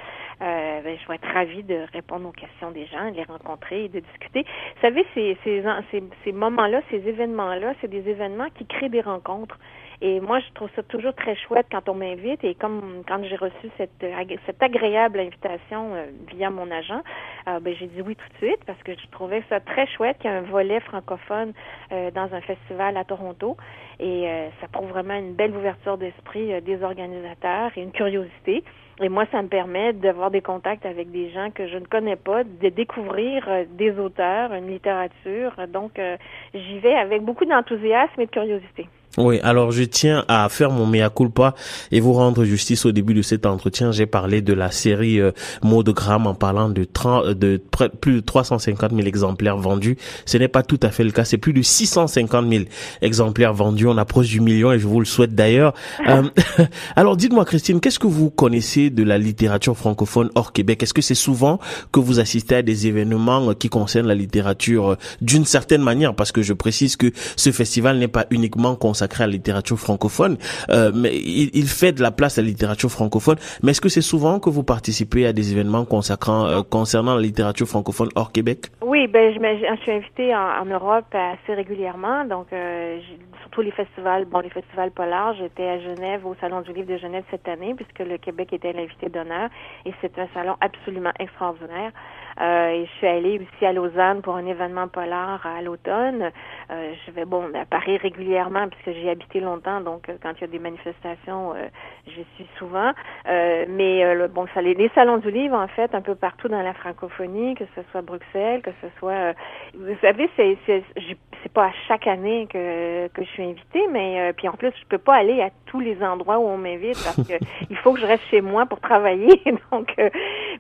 Euh, 0.43 0.81
ben, 0.83 0.97
je 1.01 1.09
vais 1.09 1.15
être 1.17 1.29
ravie 1.29 1.63
de 1.63 1.85
répondre 1.93 2.29
aux 2.29 2.33
questions 2.33 2.71
des 2.71 2.87
gens, 2.87 3.11
de 3.11 3.17
les 3.17 3.25
rencontrer 3.25 3.85
et 3.85 3.89
de 3.89 4.01
discuter. 4.01 4.43
Vous 4.43 4.81
savez, 4.81 5.07
ces, 5.15 5.37
ces, 5.45 5.63
ces, 5.91 6.03
ces 6.25 6.33
moments-là, 6.33 6.81
ces 6.91 7.07
événements-là, 7.07 7.75
c'est 7.81 7.89
des 7.89 8.09
événements 8.09 8.49
qui 8.55 8.67
créent 8.67 8.89
des 8.89 9.01
rencontres. 9.01 9.59
Et 10.01 10.21
moi, 10.21 10.41
je 10.41 10.53
trouve 10.55 10.69
ça 10.77 10.83
toujours 10.83 11.15
très 11.15 11.37
chouette 11.37 11.67
quand 11.71 11.89
on 11.89 11.95
m'invite. 11.95 12.43
Et 12.45 12.55
comme 12.55 13.03
quand 13.07 13.23
j'ai 13.25 13.37
reçu 13.37 13.71
cette, 13.77 14.05
cette 14.47 14.63
agréable 14.63 15.21
invitation 15.21 15.95
euh, 15.95 16.07
via 16.33 16.51
mon 16.51 16.71
agent, 16.71 17.03
euh, 17.49 17.61
ben, 17.61 17.75
j'ai 17.79 17.87
dit 17.87 18.03
oui 18.03 18.17
tout 18.17 18.29
de 18.33 18.47
suite 18.47 18.65
parce 18.67 18.83
que 18.83 18.93
je 18.93 19.07
trouvais 19.11 19.43
ça 19.49 19.61
très 19.61 19.87
chouette 19.87 20.19
qu'il 20.19 20.31
y 20.31 20.35
ait 20.35 20.37
un 20.37 20.43
volet 20.43 20.81
francophone 20.81 21.53
euh, 21.93 22.11
dans 22.11 22.33
un 22.35 22.41
festival 22.41 22.97
à 22.97 23.05
Toronto. 23.05 23.57
Et 24.01 24.27
ça 24.61 24.67
prouve 24.67 24.89
vraiment 24.89 25.15
une 25.15 25.35
belle 25.35 25.55
ouverture 25.55 25.97
d'esprit 25.99 26.61
des 26.63 26.83
organisateurs 26.83 27.71
et 27.77 27.81
une 27.81 27.93
curiosité. 27.93 28.65
Et 29.01 29.09
moi, 29.09 29.25
ça 29.33 29.43
me 29.43 29.49
permet 29.49 29.93
d'avoir 29.93 30.31
des 30.31 30.41
contacts 30.41 30.87
avec 30.87 31.11
des 31.11 31.31
gens 31.31 31.51
que 31.51 31.67
je 31.67 31.77
ne 31.79 31.85
connais 31.85 32.17
pas, 32.17 32.45
de 32.45 32.69
découvrir 32.69 33.45
euh, 33.49 33.65
des 33.69 33.99
auteurs, 33.99 34.53
une 34.53 34.69
littérature. 34.69 35.53
Donc, 35.69 35.99
euh, 35.99 36.17
j'y 36.55 36.79
vais 36.79 36.95
avec 36.95 37.23
beaucoup 37.23 37.45
d'enthousiasme 37.45 38.21
et 38.21 38.27
de 38.27 38.31
curiosité. 38.31 38.87
Oui, 39.17 39.39
alors 39.43 39.71
je 39.71 39.85
tiens 39.85 40.25
à 40.27 40.49
faire 40.49 40.71
mon 40.71 40.87
mea 40.87 41.09
culpa 41.09 41.55
et 41.93 42.01
vous 42.01 42.13
rendre 42.13 42.45
justice 42.45 42.85
au 42.85 42.91
début 42.91 43.15
de 43.15 43.23
cet 43.23 43.47
entretien. 43.47 43.93
J'ai 43.93 44.07
parlé 44.07 44.43
de 44.43 44.53
la 44.53 44.73
série 44.73 45.21
euh, 45.21 45.31
de 45.63 45.93
Gramme 45.93 46.27
en 46.27 46.35
parlant 46.35 46.69
de, 46.69 46.85
30, 46.85 47.29
de 47.29 47.63
plus 48.01 48.15
de 48.15 48.21
350 48.21 48.91
000 48.93 49.07
exemplaires 49.07 49.57
vendus. 49.57 49.97
Ce 50.27 50.37
n'est 50.37 50.49
pas 50.49 50.63
tout 50.63 50.81
à 50.83 50.91
fait 50.91 51.05
le 51.05 51.13
cas, 51.13 51.25
c'est 51.25 51.39
plus 51.39 51.53
de 51.53 51.63
650 51.63 52.51
000 52.51 52.65
exemplaires 53.03 53.55
vendus. 53.55 53.87
On 53.87 53.99
approche 53.99 54.29
du 54.29 54.41
million 54.41 54.73
et 54.73 54.81
je 54.81 54.87
vous 54.87 54.99
le 54.99 55.07
souhaite 55.07 55.35
d'ailleurs. 55.35 55.75
Euh, 56.07 56.23
alors 56.97 57.17
dites-moi 57.17 57.47
Christine, 57.47 57.81
qu'est-ce 57.81 57.99
que 57.99 58.07
vous 58.07 58.29
connaissez 58.29 58.91
de 58.91 59.03
la 59.03 59.17
littérature 59.17 59.75
francophone 59.75 60.31
hors 60.35 60.53
Québec? 60.53 60.83
Est-ce 60.83 60.93
que 60.93 61.01
c'est 61.01 61.15
souvent 61.15 61.59
que 61.93 62.01
vous 62.01 62.21
assistez 62.21 62.57
à 62.57 62.63
des 62.63 62.87
événements 62.89 63.55
qui 63.55 63.71
concernent 63.71 64.09
la 64.09 64.15
littérature 64.15 64.91
euh, 64.91 64.97
d'une 65.23 65.47
certaine 65.47 65.81
manière? 65.81 66.15
Parce 66.15 66.31
que 66.31 66.43
je 66.43 66.53
précise 66.53 66.97
que 66.97 67.11
ce 67.37 67.53
festival 67.53 67.99
n'est 67.99 68.09
pas 68.09 68.27
uniquement 68.31 68.77
consacré 68.77 69.04
consacré 69.05 69.25
à 69.25 69.27
la 69.27 69.33
littérature 69.33 69.79
francophone, 69.79 70.37
euh, 70.71 70.91
mais 70.95 71.15
il, 71.15 71.67
fait 71.67 71.93
de 71.93 72.03
la 72.03 72.11
place 72.11 72.39
à 72.39 72.43
la 72.43 72.49
littérature 72.49 72.91
francophone. 72.91 73.37
Mais 73.63 73.73
est-ce 73.73 73.81
que 73.81 73.89
c'est 73.89 74.03
souvent 74.03 74.41
que 74.41 74.49
vous 74.51 74.63
participez 74.63 75.27
à 75.27 75.33
des 75.33 75.53
événements 75.53 75.87
euh, 75.91 76.63
concernant 76.63 77.15
la 77.15 77.21
littérature 77.21 77.67
francophone 77.67 78.09
hors 78.15 78.33
Québec? 78.33 78.71
Oui, 78.83 79.07
ben 79.09 79.35
je, 79.35 79.39
je 79.41 79.83
suis 79.83 79.93
invitée 79.93 80.35
en, 80.35 80.65
Europe 80.65 81.05
assez 81.13 81.55
régulièrement, 81.55 82.25
donc 82.25 82.47
euh, 82.53 82.99
surtout 83.43 83.61
les 83.61 83.71
festivals, 83.73 84.25
bon 84.25 84.41
les 84.41 84.51
festivals 84.51 84.91
polars. 84.91 85.35
J'étais 85.35 85.69
à 85.69 85.79
Genève 85.81 86.27
au 86.27 86.35
Salon 86.41 86.63
du 86.63 86.73
Livre 86.73 86.89
de 86.89 86.99
Genève 86.99 87.25
cette 87.31 87.47
année 87.47 87.75
puisque 87.75 87.99
le 87.99 88.17
Québec 88.17 88.53
était 88.53 88.73
l'invité 88.73 89.09
d'honneur 89.09 89.51
et 89.85 89.93
c'est 90.01 90.19
un 90.19 90.29
salon 90.33 90.57
absolument 90.61 91.13
extraordinaire. 91.19 91.93
Euh, 92.41 92.69
et 92.69 92.87
je 92.87 92.91
suis 92.99 93.07
allée 93.07 93.39
aussi 93.39 93.67
à 93.67 93.73
Lausanne 93.73 94.23
pour 94.23 94.37
un 94.37 94.47
événement 94.47 94.89
polar 94.89 95.47
à 95.47 95.63
l'automne. 95.63 96.31
Euh, 96.71 96.93
je 97.07 97.13
vais 97.13 97.25
bon 97.25 97.45
à 97.55 97.65
Paris 97.65 97.97
régulièrement 97.97 98.69
puisque 98.69 98.99
j'ai 98.99 99.11
habité 99.11 99.41
longtemps, 99.41 99.81
donc 99.81 100.09
euh, 100.09 100.15
quand 100.23 100.33
il 100.39 100.41
y 100.43 100.45
a 100.45 100.49
des 100.49 100.59
manifestations, 100.59 101.53
euh, 101.55 101.69
je 102.07 102.23
suis 102.35 102.47
souvent. 102.59 102.93
Euh, 103.29 103.65
mais 103.69 104.15
le, 104.15 104.29
bon, 104.29 104.47
ça, 104.55 104.63
les, 104.63 104.75
les, 104.75 104.91
salons 104.95 105.19
du 105.19 105.31
livre 105.31 105.57
en 105.57 105.69
fait 105.69 105.95
un 105.95 106.01
peu 106.01 106.15
partout 106.15 106.49
dans 106.49 106.63
la 106.63 106.75
francophonie, 106.75 107.55
que 107.55 107.65
ce 107.75 107.83
soit 107.91 108.03
Bruxelles, 108.03 108.63
que 108.63 108.71
ce 108.83 108.89
soit, 108.99 109.35
vous 109.75 109.97
savez, 110.01 110.29
c'est 110.37 110.57
c'est 110.67 111.53
pas 111.53 111.67
à 111.67 111.73
chaque 111.87 112.07
année 112.07 112.47
que 112.51 113.09
que 113.09 113.23
je 113.23 113.29
suis 113.29 113.45
invitée, 113.45 113.87
mais 113.91 114.33
puis 114.37 114.49
en 114.49 114.53
plus 114.53 114.73
je 114.81 114.87
peux 114.89 114.99
pas 114.99 115.15
aller 115.15 115.41
à 115.43 115.51
tous 115.67 115.81
les 115.81 116.03
endroits 116.03 116.39
où 116.39 116.47
on 116.47 116.57
m'invite 116.57 116.99
parce 117.05 117.29
que 117.29 117.35
il 117.71 117.77
faut 117.77 117.93
que 117.93 118.01
je 118.01 118.07
reste 118.07 118.25
chez 118.31 118.41
moi 118.41 118.67
pour 118.67 118.81
travailler. 118.81 119.43
donc, 119.73 119.95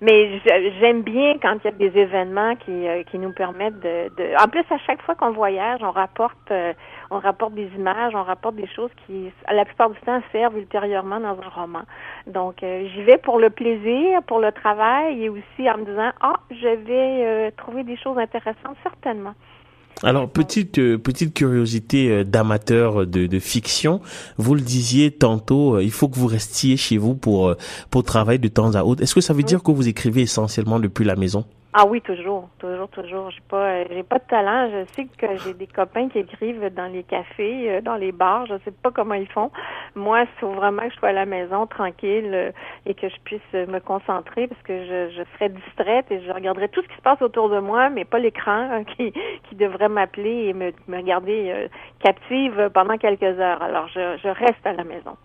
mais 0.00 0.40
j'aime 0.80 1.02
bien 1.02 1.38
quand 1.40 1.63
y 1.64 1.68
a 1.68 1.72
des 1.72 1.98
événements 1.98 2.56
qui 2.56 2.86
qui 3.10 3.18
nous 3.18 3.32
permettent 3.32 3.80
de, 3.80 4.10
de... 4.16 4.42
en 4.42 4.48
plus 4.48 4.64
à 4.70 4.78
chaque 4.78 5.02
fois 5.02 5.14
qu'on 5.14 5.32
voyage, 5.32 5.80
on 5.82 5.90
rapporte, 5.90 6.50
euh, 6.50 6.72
on 7.10 7.18
rapporte 7.18 7.54
des 7.54 7.68
images, 7.76 8.14
on 8.14 8.22
rapporte 8.22 8.56
des 8.56 8.66
choses 8.66 8.90
qui, 9.06 9.30
la 9.50 9.64
plupart 9.64 9.90
du 9.90 10.00
temps, 10.00 10.20
servent 10.32 10.58
ultérieurement 10.58 11.20
dans 11.20 11.38
un 11.40 11.48
roman. 11.48 11.82
Donc, 12.26 12.62
euh, 12.62 12.86
j'y 12.88 13.02
vais 13.02 13.18
pour 13.18 13.38
le 13.38 13.50
plaisir, 13.50 14.22
pour 14.24 14.40
le 14.40 14.52
travail 14.52 15.22
et 15.22 15.28
aussi 15.28 15.70
en 15.70 15.78
me 15.78 15.84
disant, 15.84 16.10
ah, 16.20 16.36
je 16.50 16.68
vais 16.68 17.24
euh, 17.24 17.50
trouver 17.56 17.84
des 17.84 17.96
choses 17.96 18.18
intéressantes, 18.18 18.76
certainement. 18.82 19.34
Alors 20.02 20.28
petite 20.28 20.74
petite 20.96 21.32
curiosité 21.32 22.24
d'amateur 22.24 23.06
de, 23.06 23.26
de, 23.26 23.38
fiction, 23.38 24.00
vous 24.36 24.54
le 24.54 24.60
disiez 24.60 25.10
tantôt, 25.10 25.78
il 25.78 25.90
faut 25.90 26.08
que 26.08 26.18
vous 26.18 26.26
restiez 26.26 26.76
chez 26.76 26.98
vous 26.98 27.14
pour 27.14 27.54
pour 27.90 28.02
travailler 28.02 28.38
de 28.38 28.48
temps 28.48 28.74
à 28.74 28.82
autre. 28.82 29.02
Est-ce 29.02 29.14
que 29.14 29.20
ça 29.20 29.32
veut 29.32 29.44
dire 29.44 29.62
que 29.62 29.70
vous 29.70 29.88
écrivez 29.88 30.22
essentiellement 30.22 30.80
depuis 30.80 31.04
la 31.04 31.16
maison? 31.16 31.44
Ah 31.76 31.86
oui, 31.86 32.00
toujours, 32.00 32.50
toujours, 32.60 32.88
toujours. 32.88 33.30
J'ai 33.32 33.42
pas, 33.48 33.82
j'ai 33.88 34.04
pas 34.04 34.20
de 34.20 34.24
talent. 34.28 34.70
Je 34.70 34.84
sais 34.92 35.06
que 35.18 35.26
j'ai 35.38 35.54
des 35.54 35.66
copains 35.66 36.08
qui 36.08 36.20
écrivent 36.20 36.72
dans 36.72 36.86
les 36.86 37.02
cafés, 37.02 37.68
euh, 37.68 37.80
dans 37.80 37.96
les 37.96 38.12
bars. 38.12 38.46
Je 38.46 38.54
sais 38.64 38.70
pas 38.70 38.92
comment 38.92 39.14
ils 39.14 39.26
font. 39.26 39.50
Moi, 39.96 40.20
il 40.20 40.28
faut 40.38 40.52
vraiment 40.52 40.82
que 40.82 40.90
je 40.90 40.98
sois 40.98 41.08
à 41.08 41.12
la 41.12 41.26
maison, 41.26 41.66
tranquille, 41.66 42.30
euh, 42.32 42.52
et 42.86 42.94
que 42.94 43.08
je 43.08 43.16
puisse 43.24 43.52
me 43.52 43.80
concentrer, 43.80 44.46
parce 44.46 44.62
que 44.62 44.84
je, 44.84 45.16
je 45.16 45.22
serais 45.34 45.48
distraite 45.48 46.06
et 46.12 46.22
je 46.22 46.30
regarderais 46.30 46.68
tout 46.68 46.80
ce 46.80 46.86
qui 46.86 46.96
se 46.96 47.02
passe 47.02 47.20
autour 47.20 47.48
de 47.48 47.58
moi, 47.58 47.90
mais 47.90 48.04
pas 48.04 48.20
l'écran 48.20 48.68
hein, 48.70 48.84
qui, 48.96 49.12
qui 49.48 49.56
devrait 49.56 49.88
m'appeler 49.88 50.50
et 50.50 50.52
me, 50.52 50.70
me 50.86 51.02
garder 51.02 51.50
euh, 51.50 51.68
captive 51.98 52.70
pendant 52.72 52.98
quelques 52.98 53.24
heures. 53.24 53.60
Alors, 53.60 53.88
je, 53.88 54.16
je 54.22 54.28
reste 54.28 54.64
à 54.64 54.74
la 54.74 54.84
maison. 54.84 55.16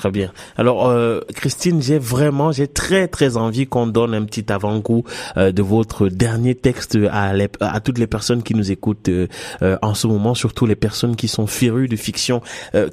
Très 0.00 0.10
bien. 0.10 0.32
Alors, 0.56 0.88
euh, 0.88 1.20
Christine, 1.34 1.82
j'ai 1.82 1.98
vraiment, 1.98 2.52
j'ai 2.52 2.66
très 2.66 3.06
très 3.06 3.36
envie 3.36 3.66
qu'on 3.66 3.86
donne 3.86 4.14
un 4.14 4.24
petit 4.24 4.50
avant-goût 4.50 5.04
euh, 5.36 5.52
de 5.52 5.60
votre 5.60 6.08
dernier 6.08 6.54
texte 6.54 6.96
à, 7.10 7.34
à 7.60 7.80
toutes 7.80 7.98
les 7.98 8.06
personnes 8.06 8.42
qui 8.42 8.54
nous 8.54 8.72
écoutent 8.72 9.10
euh, 9.10 9.26
en 9.82 9.92
ce 9.92 10.06
moment, 10.06 10.34
surtout 10.34 10.64
les 10.64 10.74
personnes 10.74 11.16
qui 11.16 11.28
sont 11.28 11.46
férues 11.46 11.86
de 11.86 11.96
fiction 11.96 12.40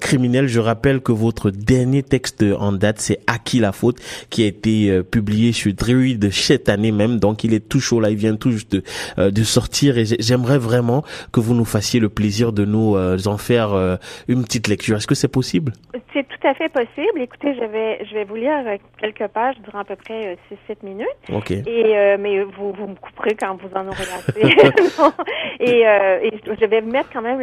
criminelle. 0.01 0.47
Je 0.49 0.60
rappelle 0.60 0.99
que 0.99 1.13
votre 1.13 1.49
dernier 1.49 2.03
texte 2.03 2.43
en 2.60 2.73
date, 2.73 2.99
c'est 2.99 3.19
À 3.25 3.38
qui 3.38 3.60
la 3.60 3.71
faute, 3.71 3.99
qui 4.29 4.43
a 4.43 4.47
été 4.47 5.01
publié 5.03 5.53
chez 5.53 5.71
Druid 5.71 6.29
cette 6.34 6.67
année 6.67 6.91
même. 6.91 7.19
Donc, 7.19 7.45
il 7.45 7.53
est 7.53 7.69
tout 7.69 7.79
chaud 7.79 8.01
là, 8.01 8.10
il 8.10 8.17
vient 8.17 8.36
tout 8.36 8.51
juste 8.51 8.73
de, 8.73 9.29
de 9.29 9.43
sortir 9.43 9.97
et 9.97 10.03
j'aimerais 10.19 10.58
vraiment 10.58 11.05
que 11.31 11.39
vous 11.39 11.53
nous 11.53 11.63
fassiez 11.63 12.01
le 12.01 12.10
plaisir 12.10 12.51
de 12.51 12.65
nous 12.65 12.97
en 12.97 13.38
faire 13.38 13.97
une 14.27 14.43
petite 14.43 14.67
lecture. 14.67 14.97
Est-ce 14.97 15.08
que 15.08 15.15
c'est 15.15 15.29
possible? 15.29 15.71
C'est 16.13 16.27
tout 16.27 16.47
à 16.47 16.53
fait 16.53 16.67
possible. 16.67 16.96
Écoutez, 16.97 17.53
je 17.53 17.63
vais, 17.63 18.03
je 18.05 18.13
vais 18.15 18.23
vous 18.23 18.36
lire 18.36 18.63
euh, 18.65 18.77
quelques 18.99 19.27
pages 19.27 19.55
durant 19.63 19.79
à 19.79 19.83
peu 19.83 19.95
près 19.95 20.36
6-7 20.51 20.71
euh, 20.71 20.73
minutes. 20.81 21.07
OK. 21.31 21.51
Et, 21.51 21.63
euh, 21.67 22.17
mais 22.19 22.41
vous, 22.41 22.71
vous 22.71 22.88
me 22.88 22.95
couperez 22.95 23.36
quand 23.36 23.55
vous 23.55 23.69
en 23.75 23.88
aurez 23.88 24.01
assez. 24.01 24.41
et, 25.60 25.81
et, 25.81 26.41
je 26.45 26.65
vais 26.65 26.81
mettre 26.81 27.10
quand 27.13 27.21
même 27.21 27.39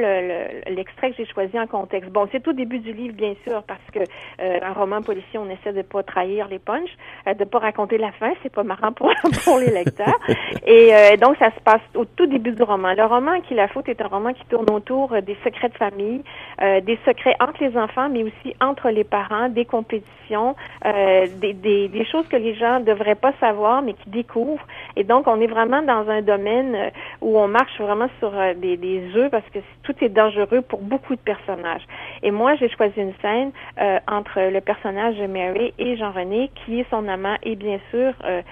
l'extrait 0.66 1.08
le, 1.08 1.12
que 1.12 1.18
j'ai 1.18 1.32
choisi 1.32 1.58
en 1.58 1.68
contexte. 1.68 2.10
Bon, 2.10 2.28
c'est 2.32 2.46
au 2.48 2.52
début 2.52 2.80
du 2.80 2.92
livre, 2.92 3.14
bien 3.14 3.34
sûr, 3.46 3.62
parce 3.62 3.80
que 3.92 4.00
un 4.40 4.72
roman 4.72 5.02
policier, 5.02 5.38
on 5.38 5.48
essaie 5.48 5.72
de 5.72 5.82
pas 5.82 6.02
trahir 6.02 6.48
les 6.48 6.58
punchs, 6.58 6.96
de 7.26 7.44
pas 7.44 7.58
raconter 7.58 7.98
la 7.98 8.10
fin. 8.12 8.32
C'est 8.42 8.52
pas 8.52 8.64
marrant 8.64 8.92
pour, 8.92 9.12
pour 9.44 9.58
les 9.58 9.70
lecteurs. 9.70 10.18
et 10.66 11.16
donc, 11.18 11.36
ça 11.38 11.50
se 11.50 11.60
passe 11.60 11.82
au 11.94 12.04
tout 12.04 12.26
début 12.26 12.52
du 12.52 12.62
roman. 12.62 12.94
Le 12.94 13.04
roman 13.04 13.40
qui 13.42 13.54
la 13.54 13.68
faute 13.68 13.88
est 13.88 14.00
un 14.00 14.08
roman 14.08 14.32
qui 14.32 14.44
tourne 14.46 14.70
autour 14.72 15.10
des 15.22 15.36
secrets 15.44 15.68
de 15.68 15.76
famille, 15.76 16.22
des 16.60 16.98
secrets 17.04 17.36
entre 17.40 17.62
les 17.62 17.76
enfants, 17.76 18.08
mais 18.08 18.24
aussi 18.24 18.56
entre 18.60 18.90
les 18.90 19.04
parents 19.04 19.43
des 19.48 19.64
compétitions, 19.64 20.56
euh, 20.84 21.26
des, 21.40 21.52
des, 21.52 21.88
des, 21.88 22.04
choses 22.04 22.26
que 22.28 22.36
les 22.36 22.54
gens 22.54 22.80
devraient 22.80 23.14
pas 23.14 23.32
savoir, 23.40 23.82
mais 23.82 23.94
qui 23.94 24.10
découvrent. 24.10 24.66
Et 24.96 25.04
donc, 25.04 25.26
on 25.26 25.40
est 25.40 25.46
vraiment 25.46 25.82
dans 25.82 26.08
un 26.08 26.22
domaine 26.22 26.74
euh, 26.74 26.90
où 27.20 27.38
on 27.38 27.48
marche 27.48 27.80
vraiment 27.80 28.08
sur 28.18 28.32
euh, 28.34 28.54
des, 28.54 28.76
des 28.76 29.10
œufs 29.16 29.30
parce 29.30 29.48
que 29.52 29.58
tout 29.82 29.94
est 30.00 30.08
dangereux 30.08 30.62
pour 30.62 30.80
beaucoup 30.80 31.14
de 31.14 31.20
personnages. 31.20 31.82
Et 32.22 32.30
moi, 32.30 32.54
j'ai 32.56 32.68
choisi 32.68 33.00
une 33.00 33.14
scène 33.20 33.50
euh, 33.80 33.98
entre 34.08 34.40
le 34.50 34.60
personnage 34.60 35.16
de 35.16 35.26
Mary 35.26 35.72
et 35.78 35.96
Jean-René, 35.96 36.50
qui 36.64 36.80
est 36.80 36.86
son 36.90 37.08
amant, 37.08 37.36
et 37.42 37.56
bien 37.56 37.78
sûr, 37.90 38.12
euh, 38.24 38.42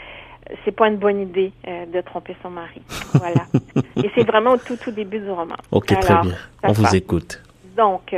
c'est 0.65 0.73
pas 0.73 0.89
une 0.89 0.97
bonne 0.97 1.21
idée 1.21 1.53
de 1.65 2.01
tromper 2.01 2.37
son 2.43 2.51
mari. 2.51 2.83
Voilà. 3.15 3.47
et 3.97 4.11
c'est 4.15 4.27
vraiment 4.27 4.51
au 4.51 4.57
tout, 4.59 4.77
tout 4.77 4.91
début 4.91 5.21
du 5.21 5.31
roman. 5.31 5.55
Ok, 5.71 5.87
très 6.01 6.21
bien. 6.21 6.35
On 6.65 6.73
vous 6.73 6.97
écoute. 6.97 7.41
Donc, 7.77 8.15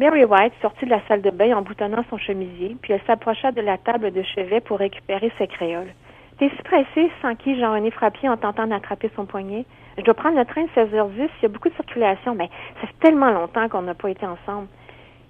Mary 0.00 0.24
White 0.24 0.54
sortit 0.62 0.86
de 0.86 0.90
la 0.90 1.06
salle 1.08 1.20
de 1.20 1.28
bain 1.28 1.54
en 1.54 1.60
boutonnant 1.60 2.02
son 2.08 2.16
chemisier, 2.16 2.74
puis 2.80 2.94
elle 2.94 3.02
s'approcha 3.06 3.52
de 3.52 3.60
la 3.60 3.76
table 3.76 4.12
de 4.12 4.22
chevet 4.22 4.62
pour 4.62 4.78
récupérer 4.78 5.30
ses 5.36 5.46
créoles. 5.46 5.92
T'es 6.38 6.50
stressée, 6.60 7.10
sans 7.20 7.34
qui 7.34 7.60
Jean-René 7.60 7.90
Frappier 7.90 8.30
en 8.30 8.38
tentant 8.38 8.66
d'attraper 8.66 9.10
son 9.14 9.26
poignet. 9.26 9.66
Je 9.98 10.02
dois 10.02 10.14
prendre 10.14 10.38
le 10.38 10.46
train 10.46 10.62
de 10.62 10.68
16h10, 10.68 11.12
il 11.18 11.42
y 11.42 11.44
a 11.44 11.48
beaucoup 11.48 11.68
de 11.68 11.74
circulation, 11.74 12.34
mais 12.34 12.48
ça 12.80 12.86
fait 12.86 12.98
tellement 13.00 13.30
longtemps 13.30 13.68
qu'on 13.68 13.82
n'a 13.82 13.92
pas 13.92 14.08
été 14.08 14.24
ensemble. 14.24 14.68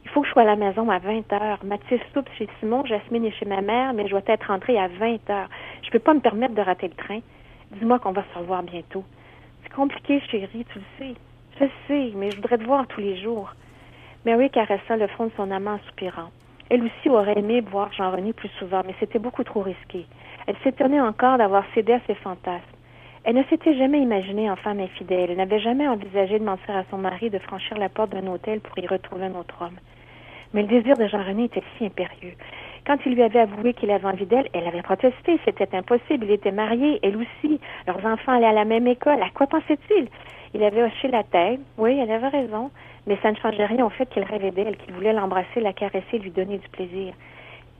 Il 0.04 0.10
faut 0.10 0.20
que 0.20 0.28
je 0.28 0.32
sois 0.34 0.42
à 0.42 0.44
la 0.44 0.54
maison 0.54 0.88
à 0.88 1.00
20 1.00 1.32
heures. 1.32 1.58
Mathis 1.64 2.00
soupe 2.14 2.28
chez 2.38 2.48
Simon, 2.60 2.84
Jasmine 2.84 3.24
est 3.24 3.32
chez 3.32 3.46
ma 3.46 3.62
mère, 3.62 3.92
mais 3.92 4.04
je 4.04 4.10
dois 4.10 4.22
être 4.24 4.46
rentrée 4.46 4.78
à 4.78 4.86
20 4.86 5.30
heures. 5.30 5.48
Je 5.82 5.90
peux 5.90 5.98
pas 5.98 6.14
me 6.14 6.20
permettre 6.20 6.54
de 6.54 6.62
rater 6.62 6.86
le 6.86 6.94
train. 6.94 7.18
Dis-moi 7.72 7.98
qu'on 7.98 8.12
va 8.12 8.22
se 8.32 8.38
revoir 8.38 8.62
bientôt. 8.62 9.02
C'est 9.64 9.72
compliqué, 9.72 10.22
chérie, 10.30 10.64
tu 10.72 10.78
le 10.78 10.84
sais. 10.96 11.14
Je 11.58 11.64
sais, 11.88 12.12
mais 12.14 12.30
je 12.30 12.36
voudrais 12.36 12.58
te 12.58 12.62
voir 12.62 12.86
tous 12.86 13.00
les 13.00 13.20
jours. 13.20 13.52
Mary 14.26 14.50
caressa 14.50 14.96
le 14.98 15.06
front 15.06 15.26
de 15.26 15.32
son 15.36 15.50
amant 15.50 15.74
en 15.74 15.78
soupirant. 15.88 16.28
Elle 16.68 16.84
aussi 16.84 17.08
aurait 17.08 17.38
aimé 17.38 17.62
voir 17.62 17.90
Jean-René 17.94 18.34
plus 18.34 18.50
souvent, 18.58 18.82
mais 18.86 18.94
c'était 19.00 19.18
beaucoup 19.18 19.44
trop 19.44 19.62
risqué. 19.62 20.04
Elle 20.46 20.56
s'étonnait 20.62 21.00
encore 21.00 21.38
d'avoir 21.38 21.64
cédé 21.74 21.94
à 21.94 22.00
ses 22.06 22.14
fantasmes. 22.16 22.62
Elle 23.24 23.36
ne 23.36 23.44
s'était 23.44 23.76
jamais 23.76 24.00
imaginée 24.00 24.50
en 24.50 24.56
femme 24.56 24.78
infidèle. 24.78 25.30
Elle 25.30 25.38
n'avait 25.38 25.58
jamais 25.60 25.88
envisagé 25.88 26.38
de 26.38 26.44
mentir 26.44 26.76
à 26.76 26.84
son 26.90 26.98
mari 26.98 27.30
de 27.30 27.38
franchir 27.38 27.78
la 27.78 27.88
porte 27.88 28.10
d'un 28.10 28.26
hôtel 28.26 28.60
pour 28.60 28.78
y 28.78 28.86
retrouver 28.86 29.24
un 29.24 29.34
autre 29.36 29.54
homme. 29.62 29.78
Mais 30.52 30.62
le 30.62 30.68
désir 30.68 30.96
de 30.98 31.06
Jean-René 31.06 31.44
était 31.44 31.62
si 31.78 31.86
impérieux. 31.86 32.34
Quand 32.86 32.96
il 33.06 33.14
lui 33.14 33.22
avait 33.22 33.40
avoué 33.40 33.72
qu'il 33.72 33.90
avait 33.90 34.06
envie 34.06 34.26
d'elle, 34.26 34.48
elle 34.52 34.66
avait 34.66 34.82
protesté. 34.82 35.38
C'était 35.46 35.74
impossible. 35.74 36.26
Il 36.26 36.32
était 36.32 36.52
marié, 36.52 36.98
elle 37.02 37.16
aussi. 37.16 37.58
Leurs 37.86 38.04
enfants 38.04 38.32
allaient 38.32 38.46
à 38.46 38.52
la 38.52 38.64
même 38.64 38.86
école. 38.86 39.22
À 39.22 39.30
quoi 39.30 39.46
pensait-il? 39.46 40.08
Il 40.52 40.62
avait 40.62 40.82
hoché 40.82 41.08
la 41.08 41.22
tête. 41.22 41.60
Oui, 41.78 41.98
elle 41.98 42.10
avait 42.10 42.28
raison. 42.28 42.70
Mais 43.10 43.18
ça 43.22 43.32
ne 43.32 43.36
changeait 43.36 43.66
rien 43.66 43.84
au 43.84 43.90
fait 43.90 44.06
qu'il 44.06 44.22
rêvait 44.22 44.52
d'elle, 44.52 44.76
qu'il 44.76 44.94
voulait 44.94 45.12
l'embrasser, 45.12 45.60
la 45.60 45.72
caresser, 45.72 46.18
lui 46.20 46.30
donner 46.30 46.58
du 46.58 46.68
plaisir. 46.68 47.12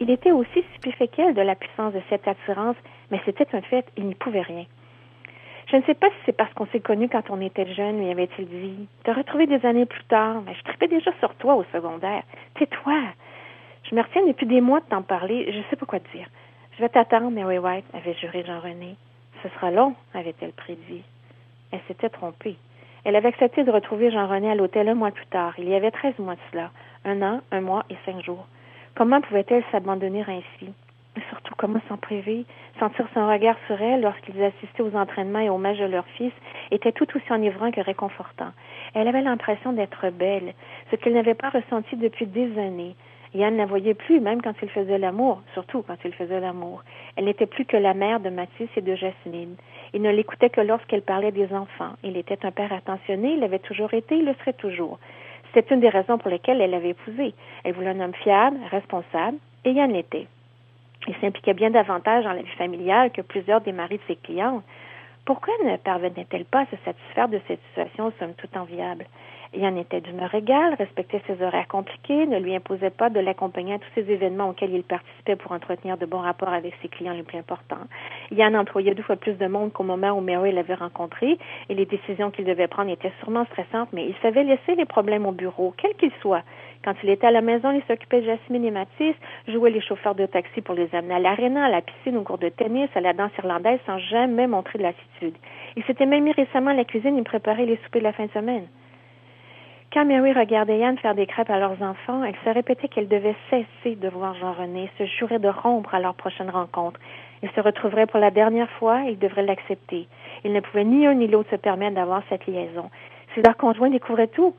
il 0.01 0.11
était 0.11 0.33
aussi 0.33 0.65
stupéfait 0.71 1.07
qu'elle 1.07 1.35
de 1.35 1.41
la 1.41 1.55
puissance 1.55 1.93
de 1.93 2.01
cette 2.09 2.27
attirance, 2.27 2.75
mais 3.13 3.21
c'était 3.25 3.47
un 3.55 3.61
fait, 3.61 3.87
il 3.97 4.07
n'y 4.07 4.17
pouvait 4.17 4.41
rien. 4.41 4.65
Je 5.71 5.77
ne 5.77 5.83
sais 5.83 5.95
pas 5.95 6.09
si 6.09 6.17
c'est 6.27 6.37
parce 6.37 6.53
qu'on 6.55 6.67
s'est 6.67 6.81
connus 6.81 7.09
quand 7.09 7.31
on 7.31 7.41
était 7.41 7.73
jeune, 7.75 8.01
lui 8.01 8.11
avait-il 8.11 8.49
dit. 8.49 8.89
Te 9.05 9.13
retrouver 9.13 9.47
des 9.47 9.65
années 9.65 9.87
plus 9.87 10.03
tard, 10.05 10.43
mais 10.45 10.55
je 10.55 10.65
tripais 10.65 10.89
déjà 10.89 11.13
sur 11.21 11.33
toi 11.37 11.55
au 11.55 11.65
secondaire. 11.73 12.25
Tais-toi. 12.59 12.99
Je 13.89 13.95
me 13.95 14.03
retiens 14.03 14.27
depuis 14.27 14.47
des 14.47 14.61
mois 14.61 14.81
de 14.81 14.87
t'en 14.87 15.03
parler, 15.03 15.53
je 15.53 15.61
sais 15.71 15.77
pas 15.77 15.87
quoi 15.87 16.01
te 16.01 16.11
dire. 16.11 16.27
Je 16.77 16.83
vais 16.83 16.89
t'attendre, 16.89 17.31
Mary 17.31 17.59
White, 17.59 17.85
avait 17.95 18.15
juré 18.15 18.43
Jean-René. 18.45 18.97
Ce 19.45 19.49
sera 19.51 19.71
long, 19.71 19.95
avait-elle 20.13 20.53
prédit. 20.53 21.05
Elle 21.71 21.81
s'était 21.87 22.09
trompée. 22.09 22.57
Elle 23.05 23.17
avait 23.17 23.29
accepté 23.29 23.65
de 23.65 23.71
retrouver 23.71 24.11
Jean-René 24.11 24.51
à 24.51 24.55
l'hôtel 24.55 24.89
un 24.89 24.95
mois 24.95 25.11
plus 25.11 25.27
tard. 25.27 25.55
Il 25.59 25.69
y 25.69 25.75
avait 25.75 25.91
treize 25.91 26.19
mois 26.19 26.35
de 26.35 26.41
cela. 26.53 26.71
Un 27.05 27.23
an, 27.23 27.41
un 27.51 27.61
mois 27.61 27.85
et 27.91 27.97
cinq 28.05 28.23
jours. 28.23 28.47
Comment 28.95 29.21
pouvait-elle 29.21 29.65
s'abandonner 29.73 30.23
ainsi? 30.23 30.73
Mais 31.17 31.23
surtout, 31.29 31.55
comment 31.57 31.81
s'en 31.89 31.97
priver? 31.97 32.45
Sentir 32.79 33.07
son 33.15 33.27
regard 33.29 33.57
sur 33.67 33.81
elle 33.81 34.03
lorsqu'ils 34.03 34.43
assistaient 34.43 34.83
aux 34.83 34.95
entraînements 34.95 35.41
et 35.41 35.51
aux 35.51 35.59
matchs 35.59 35.79
de 35.79 35.87
leur 35.87 36.07
fils 36.17 36.33
était 36.71 36.93
tout 36.93 37.07
aussi 37.17 37.33
enivrant 37.33 37.71
que 37.71 37.81
réconfortant. 37.81 38.53
Elle 38.95 39.09
avait 39.09 39.23
l'impression 39.23 39.73
d'être 39.73 40.11
belle, 40.11 40.55
ce 40.91 40.97
qu'elle 40.97 41.15
n'avait 41.15 41.35
pas 41.35 41.51
ressenti 41.51 41.97
depuis 41.97 42.27
des 42.27 42.59
années. 42.59 42.95
Yann 43.35 43.55
ne 43.55 43.59
la 43.59 43.67
voyait 43.67 43.95
plus, 43.95 44.21
même 44.21 44.43
quand 44.43 44.55
il 44.61 44.69
faisait 44.69 44.99
l'amour, 44.99 45.41
surtout 45.55 45.83
quand 45.83 45.97
il 46.05 46.13
faisait 46.13 46.41
l'amour. 46.41 46.83
Elle 47.17 47.27
n'était 47.27 47.47
plus 47.47 47.65
que 47.65 47.77
la 47.77 47.95
mère 47.95 48.21
de 48.21 48.29
Mathis 48.29 48.69
et 48.77 48.81
de 48.81 48.95
Jasmine. 48.97 49.55
Il 49.93 50.03
ne 50.03 50.11
l'écoutait 50.11 50.51
que 50.51 50.61
lorsqu'elle 50.61 51.03
parlait 51.03 51.33
des 51.33 51.53
enfants. 51.53 51.95
Il 52.03 52.17
était 52.17 52.45
un 52.47 52.51
père 52.51 52.73
attentionné, 52.73 53.33
il 53.33 53.41
l'avait 53.41 53.59
toujours 53.59 53.93
été, 53.93 54.17
il 54.17 54.25
le 54.25 54.35
serait 54.35 54.53
toujours. 54.53 54.99
C'était 55.53 55.75
une 55.75 55.81
des 55.81 55.89
raisons 55.89 56.19
pour 56.19 56.31
lesquelles 56.31 56.61
elle 56.61 56.71
l'avait 56.71 56.91
épousé. 56.91 57.35
Elle 57.65 57.75
voulait 57.75 57.89
un 57.89 58.01
homme 58.01 58.15
fiable, 58.15 58.57
responsable, 58.71 59.39
et 59.65 59.73
Yann 59.73 59.93
l'était. 59.93 60.29
Il 61.09 61.15
s'impliquait 61.17 61.55
bien 61.55 61.71
davantage 61.71 62.25
dans 62.25 62.33
la 62.33 62.43
vie 62.43 62.57
familiale 62.57 63.11
que 63.11 63.23
plusieurs 63.23 63.61
des 63.63 63.73
maris 63.73 63.97
de 63.97 64.03
ses 64.07 64.17
clients. 64.17 64.63
Pourquoi 65.25 65.55
ne 65.65 65.77
parvenait-elle 65.77 66.45
pas 66.45 66.61
à 66.61 66.67
se 66.67 66.77
satisfaire 66.85 67.29
de 67.29 67.41
cette 67.49 67.61
situation 67.69 68.13
somme 68.19 68.35
toute 68.35 68.57
enviable? 68.57 69.07
Yann 69.53 69.77
était 69.79 70.01
d'humeur 70.01 70.33
égale, 70.33 70.75
respectait 70.75 71.21
ses 71.27 71.43
horaires 71.43 71.67
compliqués, 71.67 72.25
ne 72.27 72.39
lui 72.39 72.55
imposait 72.55 72.91
pas 72.91 73.11
de 73.11 73.19
l'accompagner 73.19 73.75
à 73.75 73.79
tous 73.81 73.91
ces 73.97 74.09
événements 74.09 74.51
auxquels 74.51 74.73
il 74.73 74.85
participait 74.85 75.35
pour 75.35 75.51
entretenir 75.51 75.99
de 75.99 76.07
bons 76.07 76.21
rapports 76.21 76.53
avec 76.53 76.73
ses 76.81 76.89
clients 76.89 77.15
les 77.15 77.25
plus 77.25 77.39
importants. 77.39 77.89
Yann 78.31 78.55
employait 78.55 78.95
deux 78.95 79.03
fois 79.03 79.17
plus 79.17 79.35
de 79.35 79.47
monde 79.49 79.73
qu'au 79.73 79.83
moment 79.83 80.13
où 80.13 80.21
Mary 80.21 80.53
l'avait 80.53 80.75
rencontré 80.75 81.37
et 81.69 81.75
les 81.75 81.85
décisions 81.85 82.31
qu'il 82.31 82.45
devait 82.45 82.69
prendre 82.69 82.91
étaient 82.91 83.13
sûrement 83.19 83.45
stressantes, 83.47 83.89
mais 83.93 84.07
il 84.07 84.15
savait 84.23 84.45
laisser 84.45 84.77
les 84.77 84.85
problèmes 84.85 85.27
au 85.27 85.33
bureau, 85.33 85.75
quels 85.77 85.97
qu'ils 85.97 86.13
soient. 86.23 86.45
Quand 86.85 86.95
il 87.03 87.11
était 87.11 87.27
à 87.27 87.33
la 87.33 87.41
maison, 87.41 87.73
il 87.73 87.83
s'occupait 87.89 88.21
de 88.21 88.27
Jasmine 88.27 88.65
et 88.65 88.71
Mathis, 88.71 89.17
jouait 89.49 89.71
les 89.71 89.81
chauffeurs 89.81 90.15
de 90.15 90.27
taxi 90.27 90.61
pour 90.61 90.77
les 90.77 90.95
amener 90.95 91.15
à 91.15 91.19
l'aréna, 91.19 91.65
à 91.65 91.71
la 91.71 91.83
piscine, 91.83 92.17
au 92.17 92.23
cours 92.23 92.39
de 92.39 92.51
tennis, 92.51 92.89
à 92.95 93.01
la 93.01 93.15
danse 93.15 93.33
irlandaise 93.37 93.81
sans 93.85 93.99
jamais 93.99 94.47
montrer 94.47 94.79
de 94.79 94.85
lassitude. 94.85 95.35
Il 95.77 95.83
s'était 95.85 96.07
même 96.07 96.23
mis 96.23 96.33
récemment 96.33 96.71
à 96.71 96.75
la 96.75 96.85
cuisine 96.85 97.19
et 97.19 97.23
préparait 97.23 97.67
les 97.67 97.79
soupers 97.85 98.01
de 98.01 98.05
la 98.05 98.13
fin 98.13 98.27
de 98.27 98.31
semaine. 98.31 98.67
Quand 99.93 100.05
Mary 100.05 100.33
regardait 100.33 100.79
Yann 100.79 100.97
faire 100.99 101.17
des 101.17 101.27
crêpes 101.27 101.51
à 101.51 101.59
leurs 101.59 101.83
enfants, 101.83 102.23
elle 102.23 102.37
se 102.45 102.51
répétait 102.51 102.87
qu'elle 102.87 103.09
devait 103.09 103.35
cesser 103.51 103.97
de 103.97 104.09
voir 104.09 104.37
Jean-René, 104.37 104.89
se 104.97 105.05
jurer 105.05 105.41
de 105.41 105.49
rompre 105.49 105.93
à 105.93 105.99
leur 105.99 106.15
prochaine 106.15 106.49
rencontre. 106.49 107.01
Ils 107.43 107.51
se 107.51 107.61
retrouveraient 107.61 108.07
pour 108.07 108.21
la 108.21 108.31
dernière 108.31 108.71
fois 108.79 109.05
et 109.05 109.11
ils 109.11 109.19
devraient 109.19 109.43
l'accepter. 109.43 110.07
Ils 110.45 110.53
ne 110.53 110.61
pouvaient 110.61 110.85
ni 110.85 111.09
un 111.09 111.15
ni 111.15 111.27
l'autre 111.27 111.51
se 111.51 111.57
permettre 111.57 111.97
d'avoir 111.97 112.23
cette 112.29 112.47
liaison. 112.47 112.89
Si 113.35 113.43
leur 113.43 113.57
conjoint 113.57 113.91
découvrait 113.91 114.29
tout, 114.29 114.55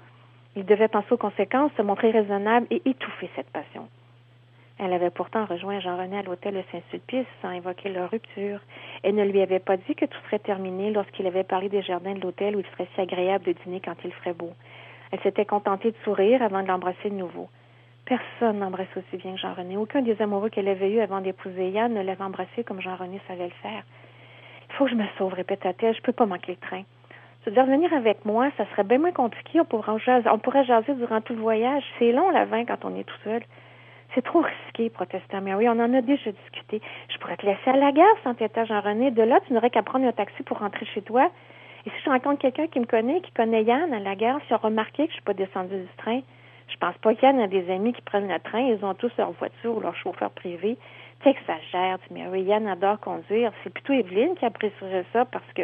ils 0.57 0.65
devaient 0.65 0.89
penser 0.89 1.13
aux 1.13 1.17
conséquences, 1.17 1.71
se 1.77 1.81
montrer 1.81 2.11
raisonnables 2.11 2.67
et 2.69 2.81
étouffer 2.83 3.29
cette 3.33 3.49
passion. 3.51 3.87
Elle 4.79 4.91
avait 4.91 5.11
pourtant 5.11 5.45
rejoint 5.45 5.79
Jean-René 5.79 6.17
à 6.17 6.23
l'hôtel 6.23 6.55
de 6.55 6.63
Saint-Sulpice 6.73 7.27
sans 7.41 7.51
évoquer 7.51 7.87
leur 7.87 8.11
rupture. 8.11 8.59
Elle 9.03 9.15
ne 9.15 9.23
lui 9.23 9.39
avait 9.39 9.59
pas 9.59 9.77
dit 9.77 9.95
que 9.95 10.05
tout 10.05 10.19
serait 10.25 10.39
terminé 10.39 10.91
lorsqu'il 10.91 11.25
avait 11.25 11.45
parlé 11.45 11.69
des 11.69 11.83
jardins 11.83 12.15
de 12.15 12.19
l'hôtel 12.19 12.57
où 12.57 12.59
il 12.59 12.65
serait 12.73 12.89
si 12.95 12.99
agréable 12.99 13.45
de 13.45 13.53
dîner 13.63 13.79
quand 13.79 13.95
il 14.03 14.11
ferait 14.11 14.33
beau. 14.33 14.51
Elle 15.12 15.19
s'était 15.21 15.45
contentée 15.45 15.91
de 15.91 15.97
sourire 16.04 16.41
avant 16.41 16.63
de 16.63 16.67
l'embrasser 16.67 17.10
de 17.10 17.15
nouveau. 17.15 17.50
Personne 18.06 18.60
n'embrasse 18.60 18.88
aussi 18.95 19.17
bien 19.17 19.34
que 19.34 19.39
Jean-René. 19.39 19.78
Aucun 19.78 20.02
des 20.02 20.21
amoureux 20.21 20.50
qu'elle 20.50 20.67
avait 20.67 20.91
eus 20.91 21.02
avant 21.02 21.21
d'épouser 21.21 21.69
Yann 21.69 21.93
ne 21.93 22.02
l'avait 22.02 22.24
embrassé 22.24 22.63
comme 22.63 22.82
Jean-René 22.82 23.21
savait 23.28 23.45
le 23.45 23.54
faire. 23.62 23.84
Il 24.69 24.76
faut 24.76 24.86
que 24.86 24.91
je 24.91 24.95
me 24.95 25.06
sauve, 25.17 25.34
répéta-t-elle. 25.34 25.95
Je 25.95 26.02
peux 26.02 26.13
pas 26.13 26.26
manquer 26.26 26.54
le 26.54 26.67
train. 26.67 26.84
Tu 27.43 27.50
devais 27.50 27.63
venir 27.63 27.91
avec 27.93 28.24
moi, 28.24 28.50
ça 28.56 28.65
serait 28.71 28.84
bien 28.84 29.00
moins 29.00 29.12
compliqué. 29.12 29.60
On 29.60 29.65
pourrait, 29.65 30.00
jaser, 30.00 30.30
on 30.30 30.39
pourrait 30.39 30.63
jaser 30.63 30.93
durant 30.93 31.21
tout 31.21 31.34
le 31.34 31.41
voyage. 31.41 31.84
C'est 32.00 32.12
long, 32.12 32.30
la 32.30 32.45
vin, 32.45 32.65
quand 32.65 32.86
on 32.86 32.95
est 32.95 33.04
tout 33.04 33.17
seul. 33.24 33.41
C'est 34.13 34.24
trop 34.24 34.41
risqué, 34.41 34.89
protesta 34.89 35.39
Mary. 35.41 35.67
On 35.69 35.80
en 35.80 35.93
a 35.93 36.02
déjà 36.02 36.32
discuté. 36.32 36.82
Je 37.10 37.17
pourrais 37.17 37.38
te 37.38 37.45
laisser 37.45 37.69
à 37.69 37.78
la 37.78 37.91
gare, 37.91 38.15
s'entêta 38.24 38.65
Jean-René. 38.65 39.12
De 39.12 39.24
là, 39.24 39.39
tu 39.47 39.54
n'aurais 39.54 39.69
qu'à 39.69 39.84
prendre 39.84 40.06
un 40.06 40.12
taxi 40.12 40.43
pour 40.43 40.60
rentrer 40.60 40.86
chez 40.88 41.02
toi. 41.02 41.32
Et 41.85 41.89
si 41.89 41.95
je 42.05 42.09
rencontre 42.09 42.41
quelqu'un 42.41 42.67
qui 42.67 42.79
me 42.79 42.85
connaît, 42.85 43.21
qui 43.21 43.31
connaît 43.31 43.63
Yann 43.63 43.93
à 43.93 43.99
la 43.99 44.15
gare, 44.15 44.39
s'il 44.45 44.53
a 44.53 44.57
remarqué 44.57 45.05
que 45.05 45.09
je 45.09 45.15
suis 45.15 45.23
pas 45.23 45.33
descendue 45.33 45.77
du 45.77 45.87
train, 45.97 46.21
je 46.71 46.77
pense 46.77 46.97
pas 46.99 47.13
qu'Yann 47.15 47.39
a 47.39 47.47
des 47.47 47.69
amis 47.69 47.93
qui 47.93 48.01
prennent 48.01 48.31
le 48.31 48.39
train, 48.39 48.59
ils 48.59 48.83
ont 48.85 48.93
tous 48.93 49.11
leur 49.17 49.31
voiture 49.31 49.75
ou 49.75 49.79
leur 49.81 49.95
chauffeur 49.95 50.31
privé. 50.31 50.77
Tu 51.21 51.29
exagères, 51.29 51.99
tu 52.07 52.13
Mary. 52.13 52.43
Yann 52.43 52.67
adore 52.67 52.99
conduire. 52.99 53.51
C'est 53.63 53.73
plutôt 53.73 53.93
Evelyne 53.93 54.35
qui 54.35 54.45
apprécierait 54.45 55.05
ça 55.11 55.25
parce 55.25 55.51
que 55.53 55.63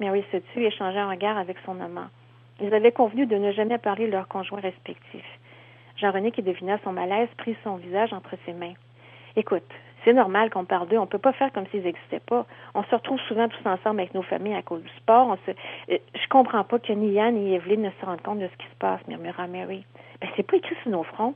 Mary 0.00 0.24
se 0.32 0.38
tue 0.38 0.62
et 0.62 0.66
échangeait 0.66 0.98
un 0.98 1.10
regard 1.10 1.36
avec 1.36 1.58
son 1.64 1.80
amant. 1.80 2.08
Ils 2.60 2.72
avaient 2.72 2.92
convenu 2.92 3.26
de 3.26 3.36
ne 3.36 3.52
jamais 3.52 3.78
parler 3.78 4.06
de 4.06 4.12
leurs 4.12 4.28
conjoints 4.28 4.60
respectifs. 4.60 5.38
Jean-René, 5.96 6.32
qui 6.32 6.42
devina 6.42 6.78
son 6.84 6.92
malaise, 6.92 7.28
prit 7.36 7.56
son 7.62 7.76
visage 7.76 8.12
entre 8.12 8.34
ses 8.46 8.52
mains. 8.52 8.74
Écoute, 9.36 9.68
c'est 10.04 10.12
normal 10.12 10.50
qu'on 10.50 10.64
parle 10.64 10.88
d'eux. 10.88 10.98
On 10.98 11.06
peut 11.06 11.18
pas 11.18 11.32
faire 11.32 11.52
comme 11.52 11.66
s'ils 11.68 11.82
n'existaient 11.82 12.20
pas. 12.20 12.46
On 12.74 12.82
se 12.84 12.94
retrouve 12.94 13.20
souvent 13.20 13.48
tous 13.48 13.66
ensemble 13.68 14.00
avec 14.00 14.14
nos 14.14 14.22
familles 14.22 14.54
à 14.54 14.62
cause 14.62 14.82
du 14.82 14.90
sport. 14.96 15.28
On 15.28 15.36
se... 15.46 15.50
Euh, 15.92 15.98
je 16.14 16.28
comprends 16.28 16.64
pas 16.64 16.78
que 16.78 16.92
ni 16.92 17.12
Yann 17.12 17.34
ni 17.34 17.54
Evelyne 17.54 17.82
ne 17.82 17.90
se 17.90 18.06
rendent 18.06 18.22
compte 18.22 18.38
de 18.38 18.48
ce 18.48 18.56
qui 18.56 18.66
se 18.70 18.76
passe, 18.78 19.00
murmura 19.08 19.46
Mary. 19.46 19.84
Ben, 20.20 20.28
c'est 20.36 20.44
pas 20.44 20.56
écrit 20.56 20.76
sur 20.82 20.90
nos 20.90 21.02
fronts. 21.02 21.34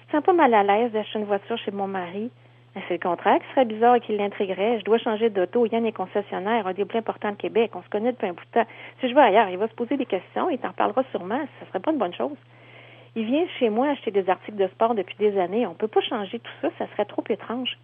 Tu 0.00 0.06
te 0.06 0.12
sens 0.12 0.24
pas 0.24 0.32
mal 0.32 0.54
à 0.54 0.62
l'aise 0.62 0.92
d'acheter 0.92 1.18
une 1.18 1.24
voiture 1.24 1.58
chez 1.58 1.70
mon 1.70 1.86
mari? 1.86 2.30
Ben, 2.74 2.82
c'est 2.88 2.94
le 2.94 3.00
contraire 3.00 3.38
qui 3.38 3.48
serait 3.50 3.64
bizarre 3.64 3.96
et 3.96 4.00
qui 4.00 4.16
l'intriguerait. 4.16 4.78
Je 4.78 4.84
dois 4.84 4.98
changer 4.98 5.28
d'auto. 5.28 5.66
Yann 5.66 5.84
est 5.84 5.92
concessionnaire, 5.92 6.66
un 6.66 6.72
des 6.72 6.84
plus 6.84 6.98
importants 6.98 7.32
de 7.32 7.36
Québec. 7.36 7.72
On 7.74 7.82
se 7.82 7.88
connaît 7.88 8.12
depuis 8.12 8.28
un 8.28 8.32
bout 8.32 8.44
de 8.44 8.60
temps. 8.60 8.66
Si 9.00 9.08
je 9.08 9.14
vais 9.14 9.20
ailleurs, 9.20 9.48
il 9.48 9.58
va 9.58 9.68
se 9.68 9.74
poser 9.74 9.96
des 9.96 10.06
questions. 10.06 10.48
Il 10.50 10.58
t'en 10.58 10.72
parlera 10.72 11.02
sûrement. 11.10 11.40
Ce 11.60 11.66
serait 11.66 11.80
pas 11.80 11.92
une 11.92 11.98
bonne 11.98 12.14
chose. 12.14 12.36
Il 13.14 13.26
vient 13.26 13.46
chez 13.58 13.68
moi 13.68 13.88
acheter 13.88 14.10
des 14.10 14.28
articles 14.30 14.56
de 14.56 14.68
sport 14.68 14.94
depuis 14.94 15.16
des 15.18 15.38
années. 15.38 15.66
On 15.66 15.74
peut 15.74 15.88
pas 15.88 16.00
changer 16.00 16.38
tout 16.38 16.52
ça, 16.62 16.68
ça 16.78 16.86
serait 16.88 17.04
trop 17.04 17.24
étrange. 17.28 17.76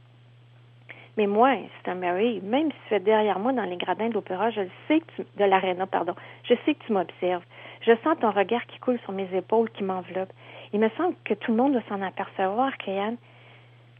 Mais 1.18 1.26
moi, 1.26 1.54
c'est 1.82 1.90
un 1.90 1.96
Mary, 1.96 2.40
même 2.42 2.70
si 2.70 2.78
tu 2.88 2.94
es 2.94 3.00
derrière 3.00 3.38
moi 3.38 3.52
dans 3.52 3.64
les 3.64 3.76
gradins 3.76 4.08
de 4.08 4.14
l'opéra, 4.14 4.50
je 4.50 4.62
sais 4.86 5.00
que 5.00 5.06
tu, 5.16 5.26
de 5.36 5.44
l'aréna, 5.44 5.86
pardon, 5.86 6.14
je 6.44 6.54
sais 6.64 6.74
que 6.74 6.84
tu 6.86 6.92
m'observes. 6.92 7.42
Je 7.82 7.92
sens 8.04 8.16
ton 8.20 8.30
regard 8.30 8.64
qui 8.66 8.78
coule 8.78 8.98
sur 9.00 9.12
mes 9.12 9.28
épaules, 9.36 9.68
qui 9.70 9.82
m'enveloppe. 9.82 10.32
Il 10.72 10.80
me 10.80 10.88
semble 10.90 11.14
que 11.24 11.34
tout 11.34 11.50
le 11.50 11.56
monde 11.56 11.72
doit 11.72 11.82
s'en 11.88 12.00
apercevoir, 12.02 12.76
Kéane. 12.78 13.16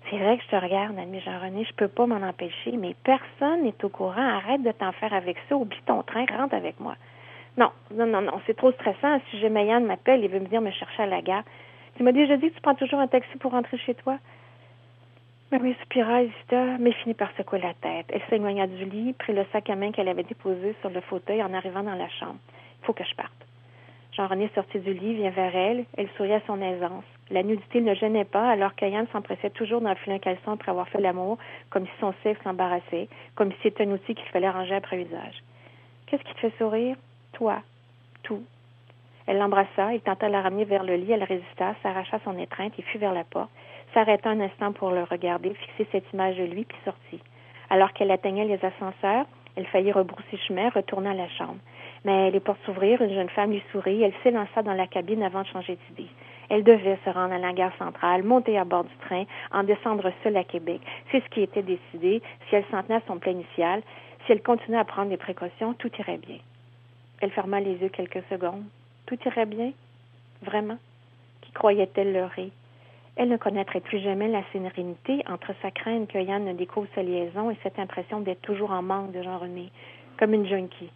C'est 0.09 0.17
vrai 0.17 0.39
que 0.39 0.45
je 0.45 0.49
te 0.49 0.57
regarde, 0.57 0.99
ami 0.99 1.21
Jean-René, 1.21 1.65
je 1.65 1.75
peux 1.75 1.89
pas 1.89 2.07
m'en 2.07 2.27
empêcher, 2.27 2.73
mais 2.73 2.95
personne 3.05 3.65
n'est 3.65 3.85
au 3.85 3.89
courant. 3.89 4.17
Arrête 4.17 4.63
de 4.63 4.71
t'en 4.73 4.93
faire 4.93 5.13
avec 5.13 5.37
ça, 5.49 5.57
oublie 5.57 5.83
ton 5.87 6.03
train, 6.03 6.25
rentre 6.25 6.55
avec 6.55 6.81
moi. 6.81 6.95
Non, 7.59 7.73
non, 7.91 8.07
non, 8.07 8.23
non, 8.23 8.41
c'est 8.47 8.57
trop 8.57 8.71
stressant. 8.71 9.21
Si 9.31 9.41
jamais 9.41 9.67
Yann 9.67 9.85
m'appelle, 9.85 10.23
il 10.23 10.31
veut 10.31 10.39
me 10.39 10.47
dire 10.47 10.61
me 10.61 10.71
chercher 10.71 11.03
à 11.03 11.07
la 11.07 11.21
gare. 11.21 11.43
Tu 11.97 12.05
m'as 12.05 12.13
déjà 12.13 12.37
dit 12.37 12.51
que 12.51 12.55
tu 12.55 12.61
prends 12.61 12.77
toujours 12.77 13.01
un 13.01 13.09
taxi 13.09 13.37
pour 13.39 13.51
rentrer 13.51 13.77
chez 13.79 13.95
toi? 13.95 14.19
Marie 15.51 15.75
soupira, 15.81 16.23
hésita, 16.23 16.79
mais 16.79 16.93
finit 16.93 17.15
par 17.15 17.33
secouer 17.37 17.59
la 17.59 17.75
tête. 17.75 18.07
Elle 18.11 18.23
s'éloigna 18.31 18.69
du 18.69 18.85
lit, 18.85 19.13
prit 19.15 19.33
le 19.33 19.45
sac 19.51 19.69
à 19.71 19.75
main 19.75 19.91
qu'elle 19.91 20.09
avait 20.09 20.23
déposé 20.23 20.77
sur 20.81 20.91
le 20.91 21.01
fauteuil 21.01 21.43
en 21.43 21.53
arrivant 21.53 21.83
dans 21.83 21.97
la 21.97 22.09
chambre. 22.09 22.39
Il 22.81 22.87
faut 22.87 22.93
que 22.93 23.03
je 23.03 23.15
parte. 23.17 23.33
Jean-René 24.13 24.49
sortit 24.55 24.79
du 24.79 24.95
lit, 24.95 25.17
vient 25.17 25.31
vers 25.31 25.57
elle. 25.57 25.85
Elle 25.97 26.09
sourit 26.17 26.35
à 26.35 26.41
son 26.47 26.63
aisance. 26.63 27.05
La 27.31 27.43
nudité 27.43 27.81
ne 27.81 27.95
gênait 27.95 28.25
pas, 28.25 28.49
alors 28.51 28.77
qu'Ayane 28.77 29.09
s'empressait 29.09 29.51
toujours 29.51 29.81
d'enfiler 29.81 30.17
un 30.17 30.21
caleçon 30.21 30.53
après 30.53 30.71
avoir 30.71 30.89
fait 30.91 31.01
l'amour, 31.01 31.39
comme 31.71 31.87
si 31.87 31.93
son 31.99 32.15
sexe 32.23 32.41
l'embarrassait, 32.45 33.09
comme 33.35 33.51
si 33.51 33.59
c'était 33.65 33.85
un 33.85 33.91
outil 33.91 34.15
qu'il 34.15 34.29
fallait 34.29 34.49
ranger 34.49 34.77
après 34.77 35.03
usage. 35.03 35.43
Qu'est-ce 36.07 36.23
qui 36.23 36.35
te 36.35 36.41
fait 36.41 36.57
sourire? 36.59 36.95
Toi. 37.33 37.63
Tout. 38.23 38.43
Elle 39.27 39.39
l'embrassa, 39.39 39.93
il 39.93 40.01
tenta 40.01 40.27
de 40.27 40.33
la 40.33 40.41
ramener 40.41 40.65
vers 40.65 40.85
le 40.85 40.97
lit, 40.97 41.13
elle 41.13 41.25
résista, 41.25 41.75
s'arracha 41.83 42.19
son 42.25 42.39
étreinte 42.39 42.73
et 42.79 42.83
fut 42.83 42.99
vers 42.99 43.13
la 43.13 43.25
porte, 43.25 43.51
s'arrêta 43.93 44.31
un 44.31 44.41
instant 44.41 44.73
pour 44.73 44.91
le 44.91 45.05
regarder, 45.05 45.53
fixer 45.55 45.87
cette 45.93 46.13
image 46.13 46.37
de 46.37 46.45
lui, 46.45 46.65
puis 46.65 46.79
sortit. 46.85 47.21
Alors 47.71 47.93
qu'elle 47.93 48.11
atteignait 48.11 48.47
les 48.47 48.65
ascenseurs, 48.65 49.27
elle 49.57 49.67
faillit 49.67 49.93
rebrousser 49.93 50.39
chemin, 50.47 50.71
retourna 50.71 51.11
à 51.11 51.15
la 51.15 51.29
chambre. 51.29 51.59
Mais 52.05 52.31
les 52.31 52.41
portes 52.41 52.61
s'ouvrirent, 52.65 53.03
une 53.03 53.15
jeune 53.15 53.29
femme 53.29 53.51
lui 53.51 53.63
sourit, 53.73 54.03
elle 54.03 54.15
s'élança 54.23 54.63
dans 54.63 54.73
la 54.73 54.87
cabine 54.87 55.23
avant 55.23 55.43
de 55.43 55.49
changer 55.49 55.77
d'idée. 55.89 56.09
Elle 56.49 56.65
devait 56.65 56.99
se 57.05 57.11
rendre 57.11 57.35
à 57.35 57.39
la 57.39 57.53
gare 57.53 57.77
centrale, 57.79 58.23
monter 58.23 58.57
à 58.57 58.65
bord 58.65 58.85
du 58.85 58.97
train, 59.07 59.25
en 59.53 59.65
descendre 59.65 60.11
seule 60.23 60.37
à 60.37 60.45
Québec. 60.45 60.81
C'est 61.11 61.23
ce 61.23 61.29
qui 61.29 61.43
était 61.43 61.63
décidé. 61.63 62.23
Si 62.49 62.55
elle 62.55 62.65
s'en 62.71 62.83
tenait 62.83 62.97
à 62.97 63.03
son 63.07 63.19
plan 63.19 63.33
initial, 63.33 63.83
si 64.25 64.33
elle 64.33 64.43
continuait 64.43 64.79
à 64.79 64.85
prendre 64.85 65.11
des 65.11 65.17
précautions, 65.17 65.75
tout 65.75 65.91
irait 65.99 66.19
bien. 66.19 66.39
Elle 67.21 67.31
ferma 67.31 67.61
les 67.61 67.75
yeux 67.77 67.89
quelques 67.89 68.23
secondes. 68.31 68.65
Tout 69.07 69.19
irait 69.27 69.47
bien? 69.47 69.73
Vraiment? 70.43 70.79
Qui 71.43 71.53
croyait-elle 71.53 72.13
leurrer? 72.13 72.53
Elle 73.17 73.31
ne 73.31 73.37
connaîtrait 73.37 73.81
plus 73.81 73.99
jamais 73.99 74.29
la 74.29 74.43
sérénité 74.53 75.25
entre 75.29 75.53
sa 75.61 75.73
crainte 75.73 76.09
que 76.09 76.19
Yann 76.19 76.45
ne 76.45 76.53
découvre 76.53 76.87
sa 76.95 77.03
liaison 77.03 77.51
et 77.51 77.57
cette 77.63 77.79
impression 77.79 78.21
d'être 78.21 78.43
toujours 78.43 78.71
en 78.71 78.83
manque 78.83 79.11
de 79.11 79.23
Jean-René, 79.23 79.73
comme 80.19 80.35
une 80.35 80.47
junkie. 80.47 80.93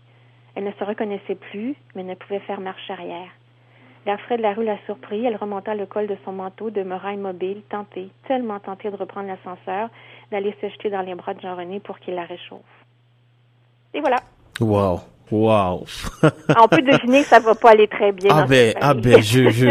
Elle 0.55 0.65
ne 0.65 0.73
se 0.73 0.85
reconnaissait 0.85 1.35
plus, 1.35 1.75
mais 1.95 2.05
ne 2.05 2.15
pouvait 2.15 2.39
faire 2.41 2.61
marche 2.61 2.89
arrière. 2.91 3.31
L'air 4.05 4.21
frais 4.21 4.37
de 4.37 4.43
la 4.43 4.53
rue 4.53 4.65
la 4.65 4.79
surpris. 4.87 5.25
Elle 5.25 5.37
remonta 5.37 5.75
le 5.75 5.87
col 5.87 6.07
de 6.07 6.17
son 6.25 6.33
manteau, 6.33 6.71
demeura 6.71 7.13
immobile, 7.13 7.63
tentée, 7.69 8.11
tellement 8.27 8.59
tentée 8.59 8.91
de 8.91 8.97
reprendre 8.97 9.29
l'ascenseur, 9.29 9.89
d'aller 10.31 10.55
se 10.61 10.69
jeter 10.69 10.91
dans 10.91 11.03
les 11.03 11.15
bras 11.15 11.35
de 11.35 11.41
Jean-René 11.41 11.81
pour 11.81 11.99
qu'il 12.01 12.15
la 12.15 12.25
réchauffe. 12.25 12.61
Et 13.95 14.01
voilà. 14.01 14.17
Wow. 14.61 15.01
Wow. 15.33 15.87
On 16.23 16.69
peut 16.69 16.83
deviner 16.83 17.23
que 17.23 17.29
ça 17.29 17.41
va 17.41 17.55
pas 17.55 17.71
aller 17.71 17.89
très 17.89 18.13
bien. 18.13 18.29
Ah 18.31 18.45
ben, 18.47 18.75
ah 18.79 18.93
ben, 18.93 19.23
je, 19.23 19.49
je, 19.49 19.69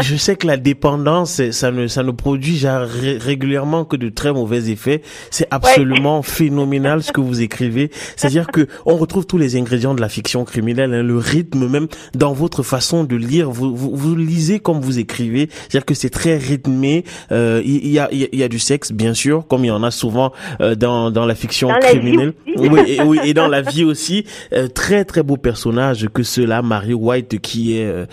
je 0.00 0.16
sais 0.16 0.36
que 0.36 0.46
la 0.46 0.56
dépendance, 0.56 1.50
ça 1.50 1.72
ne, 1.72 1.88
ça 1.88 2.04
ne 2.04 2.12
produit 2.12 2.56
genre 2.56 2.86
régulièrement 2.86 3.84
que 3.84 3.96
de 3.96 4.08
très 4.08 4.32
mauvais 4.32 4.70
effets. 4.70 5.02
C'est 5.30 5.48
absolument 5.50 6.22
phénoménal 6.22 7.02
ce 7.02 7.10
que 7.10 7.20
vous 7.20 7.42
écrivez. 7.42 7.90
C'est-à-dire 8.14 8.46
que 8.46 8.68
on 8.86 8.94
retrouve 8.94 9.26
tous 9.26 9.36
les 9.36 9.56
ingrédients 9.56 9.94
de 9.94 10.00
la 10.00 10.08
fiction 10.08 10.44
criminelle, 10.44 10.94
hein, 10.94 11.02
le 11.02 11.18
rythme 11.18 11.66
même 11.66 11.88
dans 12.14 12.32
votre 12.32 12.62
façon 12.62 13.02
de 13.02 13.16
lire. 13.16 13.50
Vous, 13.50 13.74
vous, 13.74 13.96
vous 13.96 14.14
lisez 14.14 14.60
comme 14.60 14.80
vous 14.80 15.00
écrivez. 15.00 15.48
C'est-à-dire 15.50 15.86
que 15.86 15.94
c'est 15.94 16.10
très 16.10 16.36
rythmé. 16.36 17.04
Euh, 17.32 17.60
il 17.64 17.88
y, 17.88 17.98
a, 17.98 18.08
il 18.12 18.28
y 18.32 18.44
a 18.44 18.48
du 18.48 18.60
sexe, 18.60 18.92
bien 18.92 19.12
sûr, 19.12 19.44
comme 19.48 19.64
il 19.64 19.68
y 19.68 19.72
en 19.72 19.82
a 19.82 19.90
souvent 19.90 20.32
euh, 20.60 20.76
dans, 20.76 21.10
dans 21.10 21.26
la 21.26 21.34
fiction 21.34 21.68
criminelle. 21.80 22.34
oui, 22.46 22.80
et, 22.86 23.02
oui, 23.02 23.18
et 23.24 23.34
dans 23.34 23.48
la 23.48 23.60
vie 23.62 23.82
aussi. 23.82 24.24
Euh, 24.52 24.68
très 24.68 24.83
très 25.04 25.22
beau 25.22 25.36
personnage 25.36 26.08
que 26.12 26.22
cela, 26.22 26.62
Mary 26.62 26.94
White, 26.94 27.40
qui 27.40 27.78
est 27.78 27.86
euh, 27.86 28.06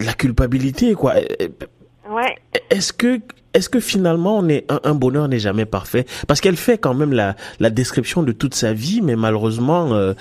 la 0.00 0.12
culpabilité, 0.12 0.94
quoi. 0.94 1.14
Ouais. 2.10 2.36
Est-ce 2.70 2.92
que 2.92 3.20
est-ce 3.54 3.68
que 3.68 3.80
finalement 3.80 4.38
on 4.38 4.48
est 4.48 4.66
un, 4.84 4.94
bonheur 4.94 5.28
n'est 5.28 5.38
jamais 5.38 5.66
parfait? 5.66 6.04
Parce 6.28 6.40
qu'elle 6.40 6.56
fait 6.56 6.78
quand 6.78 6.94
même 6.94 7.12
la, 7.12 7.34
la 7.58 7.70
description 7.70 8.22
de 8.22 8.32
toute 8.32 8.54
sa 8.54 8.72
vie 8.72 9.00
mais 9.02 9.16
malheureusement 9.16 9.92
euh, 9.92 10.12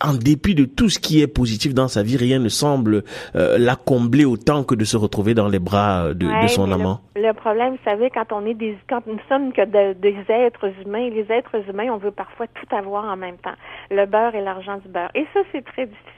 en 0.00 0.14
dépit 0.14 0.54
de 0.54 0.64
tout 0.64 0.88
ce 0.88 0.98
qui 0.98 1.20
est 1.20 1.26
positif 1.26 1.74
dans 1.74 1.88
sa 1.88 2.02
vie 2.02 2.16
rien 2.16 2.38
ne 2.38 2.48
semble 2.48 3.04
euh, 3.36 3.58
la 3.58 3.76
combler 3.76 4.24
autant 4.24 4.64
que 4.64 4.74
de 4.74 4.84
se 4.84 4.96
retrouver 4.96 5.34
dans 5.34 5.48
les 5.48 5.58
bras 5.58 6.14
de, 6.14 6.42
de 6.42 6.46
son 6.48 6.70
amant. 6.72 7.00
Le, 7.16 7.32
problème, 7.32 7.72
vous 7.72 7.90
savez, 7.90 8.10
quand 8.10 8.32
on 8.32 8.46
est 8.46 8.54
des 8.54 8.76
quand 8.88 9.06
nous 9.06 9.18
sommes 9.28 9.52
que 9.52 9.64
des 9.64 10.16
êtres 10.28 10.72
humains, 10.84 11.10
les 11.10 11.26
êtres 11.30 11.56
humains, 11.68 11.88
on 11.92 11.98
veut 11.98 12.10
parfois 12.10 12.46
tout 12.48 12.74
avoir 12.74 13.04
en 13.04 13.16
même 13.16 13.36
temps, 13.38 13.54
le 13.90 14.06
beurre 14.06 14.34
et 14.34 14.40
l'argent 14.40 14.78
du 14.78 14.88
beurre 14.88 15.10
et 15.14 15.26
ça 15.34 15.40
c'est 15.52 15.64
très 15.64 15.86
difficile. 15.86 16.10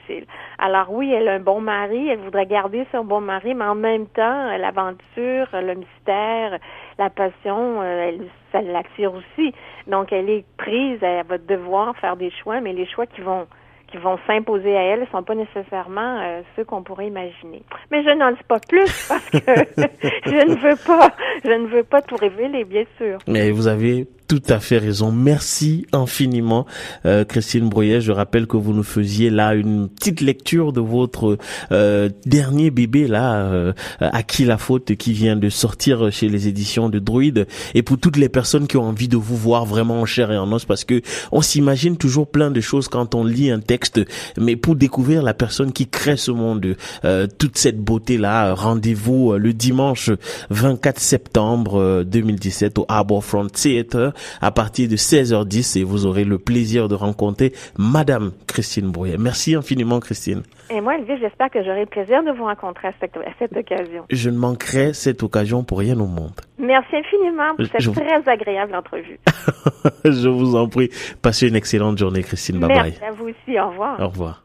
Alors 0.59 0.91
oui, 0.91 1.11
elle 1.11 1.27
a 1.27 1.33
un 1.33 1.39
bon 1.39 1.61
mari, 1.61 2.09
elle 2.09 2.19
voudrait 2.19 2.45
garder 2.45 2.85
son 2.91 3.03
bon 3.03 3.21
mari, 3.21 3.53
mais 3.53 3.65
en 3.65 3.75
même 3.75 4.07
temps 4.07 4.57
l'aventure, 4.57 5.47
le 5.53 5.75
mystère 5.75 6.59
la 6.97 7.09
passion, 7.09 7.81
euh, 7.81 8.11
ça 8.51 8.61
l'attire 8.61 9.13
aussi. 9.13 9.53
Donc, 9.87 10.11
elle 10.11 10.29
est 10.29 10.45
prise, 10.57 10.99
elle 11.01 11.25
va 11.25 11.37
devoir 11.37 11.95
faire 11.97 12.15
des 12.15 12.31
choix, 12.31 12.61
mais 12.61 12.73
les 12.73 12.87
choix 12.87 13.05
qui 13.05 13.21
vont 13.21 13.47
qui 13.87 13.99
vont 13.99 14.17
s'imposer 14.25 14.75
à 14.75 14.81
elle 14.81 15.01
ne 15.01 15.05
sont 15.05 15.21
pas 15.21 15.35
nécessairement 15.35 16.19
euh, 16.19 16.41
ceux 16.55 16.63
qu'on 16.65 16.81
pourrait 16.81 17.05
imaginer. 17.05 17.61
Mais 17.91 18.03
je 18.03 18.09
n'en 18.09 18.31
dis 18.31 18.43
pas 18.47 18.57
plus 18.67 19.07
parce 19.07 19.29
que 19.29 19.37
je 20.25 20.47
ne 20.49 20.55
veux 20.55 20.75
pas, 20.83 21.09
je 21.45 21.51
ne 21.51 21.67
veux 21.67 21.83
pas 21.83 22.01
tout 22.01 22.15
révéler, 22.15 22.63
bien 22.63 22.85
sûr. 22.97 23.19
Mais 23.27 23.51
vous 23.51 23.67
avez 23.67 24.07
tout 24.33 24.41
à 24.51 24.59
fait 24.59 24.79
raison. 24.79 25.11
Merci 25.11 25.85
infiniment, 25.91 26.65
euh, 27.05 27.23
Christine 27.23 27.69
Broyer. 27.69 28.01
Je 28.01 28.11
rappelle 28.11 28.47
que 28.47 28.57
vous 28.57 28.73
nous 28.73 28.81
faisiez 28.81 29.29
là 29.29 29.53
une 29.53 29.89
petite 29.89 30.21
lecture 30.21 30.73
de 30.73 30.81
votre 30.81 31.37
euh, 31.71 32.09
dernier 32.25 32.71
bébé 32.71 33.07
là, 33.07 33.43
euh, 33.43 33.73
à 33.99 34.23
qui 34.23 34.43
la 34.45 34.57
faute, 34.57 34.95
qui 34.95 35.13
vient 35.13 35.35
de 35.35 35.49
sortir 35.49 36.11
chez 36.11 36.29
les 36.29 36.47
éditions 36.47 36.89
de 36.89 36.97
Druide. 36.97 37.45
Et 37.75 37.83
pour 37.83 37.99
toutes 37.99 38.17
les 38.17 38.27
personnes 38.27 38.65
qui 38.65 38.75
ont 38.75 38.85
envie 38.85 39.07
de 39.07 39.17
vous 39.17 39.37
voir 39.37 39.67
vraiment 39.67 40.01
en 40.01 40.05
chair 40.05 40.31
et 40.31 40.37
en 40.37 40.51
os, 40.51 40.65
parce 40.65 40.83
que 40.83 41.03
on 41.31 41.43
s'imagine 41.43 41.95
toujours 41.95 42.25
plein 42.25 42.49
de 42.49 42.59
choses 42.59 42.87
quand 42.87 43.13
on 43.13 43.23
lit 43.23 43.51
un 43.51 43.59
texte, 43.59 44.01
mais 44.35 44.55
pour 44.55 44.75
découvrir 44.75 45.21
la 45.21 45.35
personne 45.35 45.71
qui 45.71 45.87
crée 45.87 46.17
ce 46.17 46.31
monde, 46.31 46.75
euh, 47.05 47.27
toute 47.37 47.59
cette 47.59 47.77
beauté 47.77 48.17
là, 48.17 48.55
rendez-vous 48.55 49.33
le 49.33 49.53
dimanche 49.53 50.09
24 50.49 50.99
septembre 50.99 52.03
2017 52.03 52.79
au 52.79 52.85
Harbourfront 52.89 53.47
Theatre 53.49 54.11
à 54.41 54.51
partir 54.51 54.89
de 54.89 54.95
16h10 54.95 55.79
et 55.79 55.83
vous 55.83 56.05
aurez 56.05 56.23
le 56.23 56.37
plaisir 56.37 56.87
de 56.87 56.95
rencontrer 56.95 57.53
Madame 57.77 58.31
Christine 58.47 58.91
Brouillet. 58.91 59.17
Merci 59.17 59.55
infiniment 59.55 59.99
Christine. 59.99 60.43
Et 60.69 60.81
moi, 60.81 60.95
Elvie, 60.97 61.19
j'espère 61.19 61.49
que 61.49 61.63
j'aurai 61.63 61.81
le 61.81 61.85
plaisir 61.85 62.23
de 62.23 62.31
vous 62.31 62.45
rencontrer 62.45 62.87
à 62.87 62.93
cette, 62.99 63.55
occasion. 63.55 64.05
Je 64.09 64.29
ne 64.29 64.37
manquerai 64.37 64.93
cette 64.93 65.21
occasion 65.23 65.63
pour 65.63 65.79
rien 65.79 65.99
au 65.99 66.07
monde. 66.07 66.39
Merci 66.57 66.95
infiniment 66.95 67.55
pour 67.55 67.65
cette 67.65 67.93
très 67.93 68.31
agréable 68.31 68.75
entrevue. 68.75 69.19
Je 70.05 70.29
vous 70.29 70.55
en 70.55 70.67
prie. 70.67 70.89
Passez 71.21 71.47
une 71.47 71.55
excellente 71.55 71.97
journée, 71.97 72.23
Christine. 72.23 72.59
Bye 72.59 72.69
Merci 72.69 73.03
à 73.03 73.11
vous 73.11 73.25
aussi. 73.25 73.59
Au 73.59 73.69
revoir. 73.69 73.99
Au 73.99 74.07
revoir. 74.07 74.42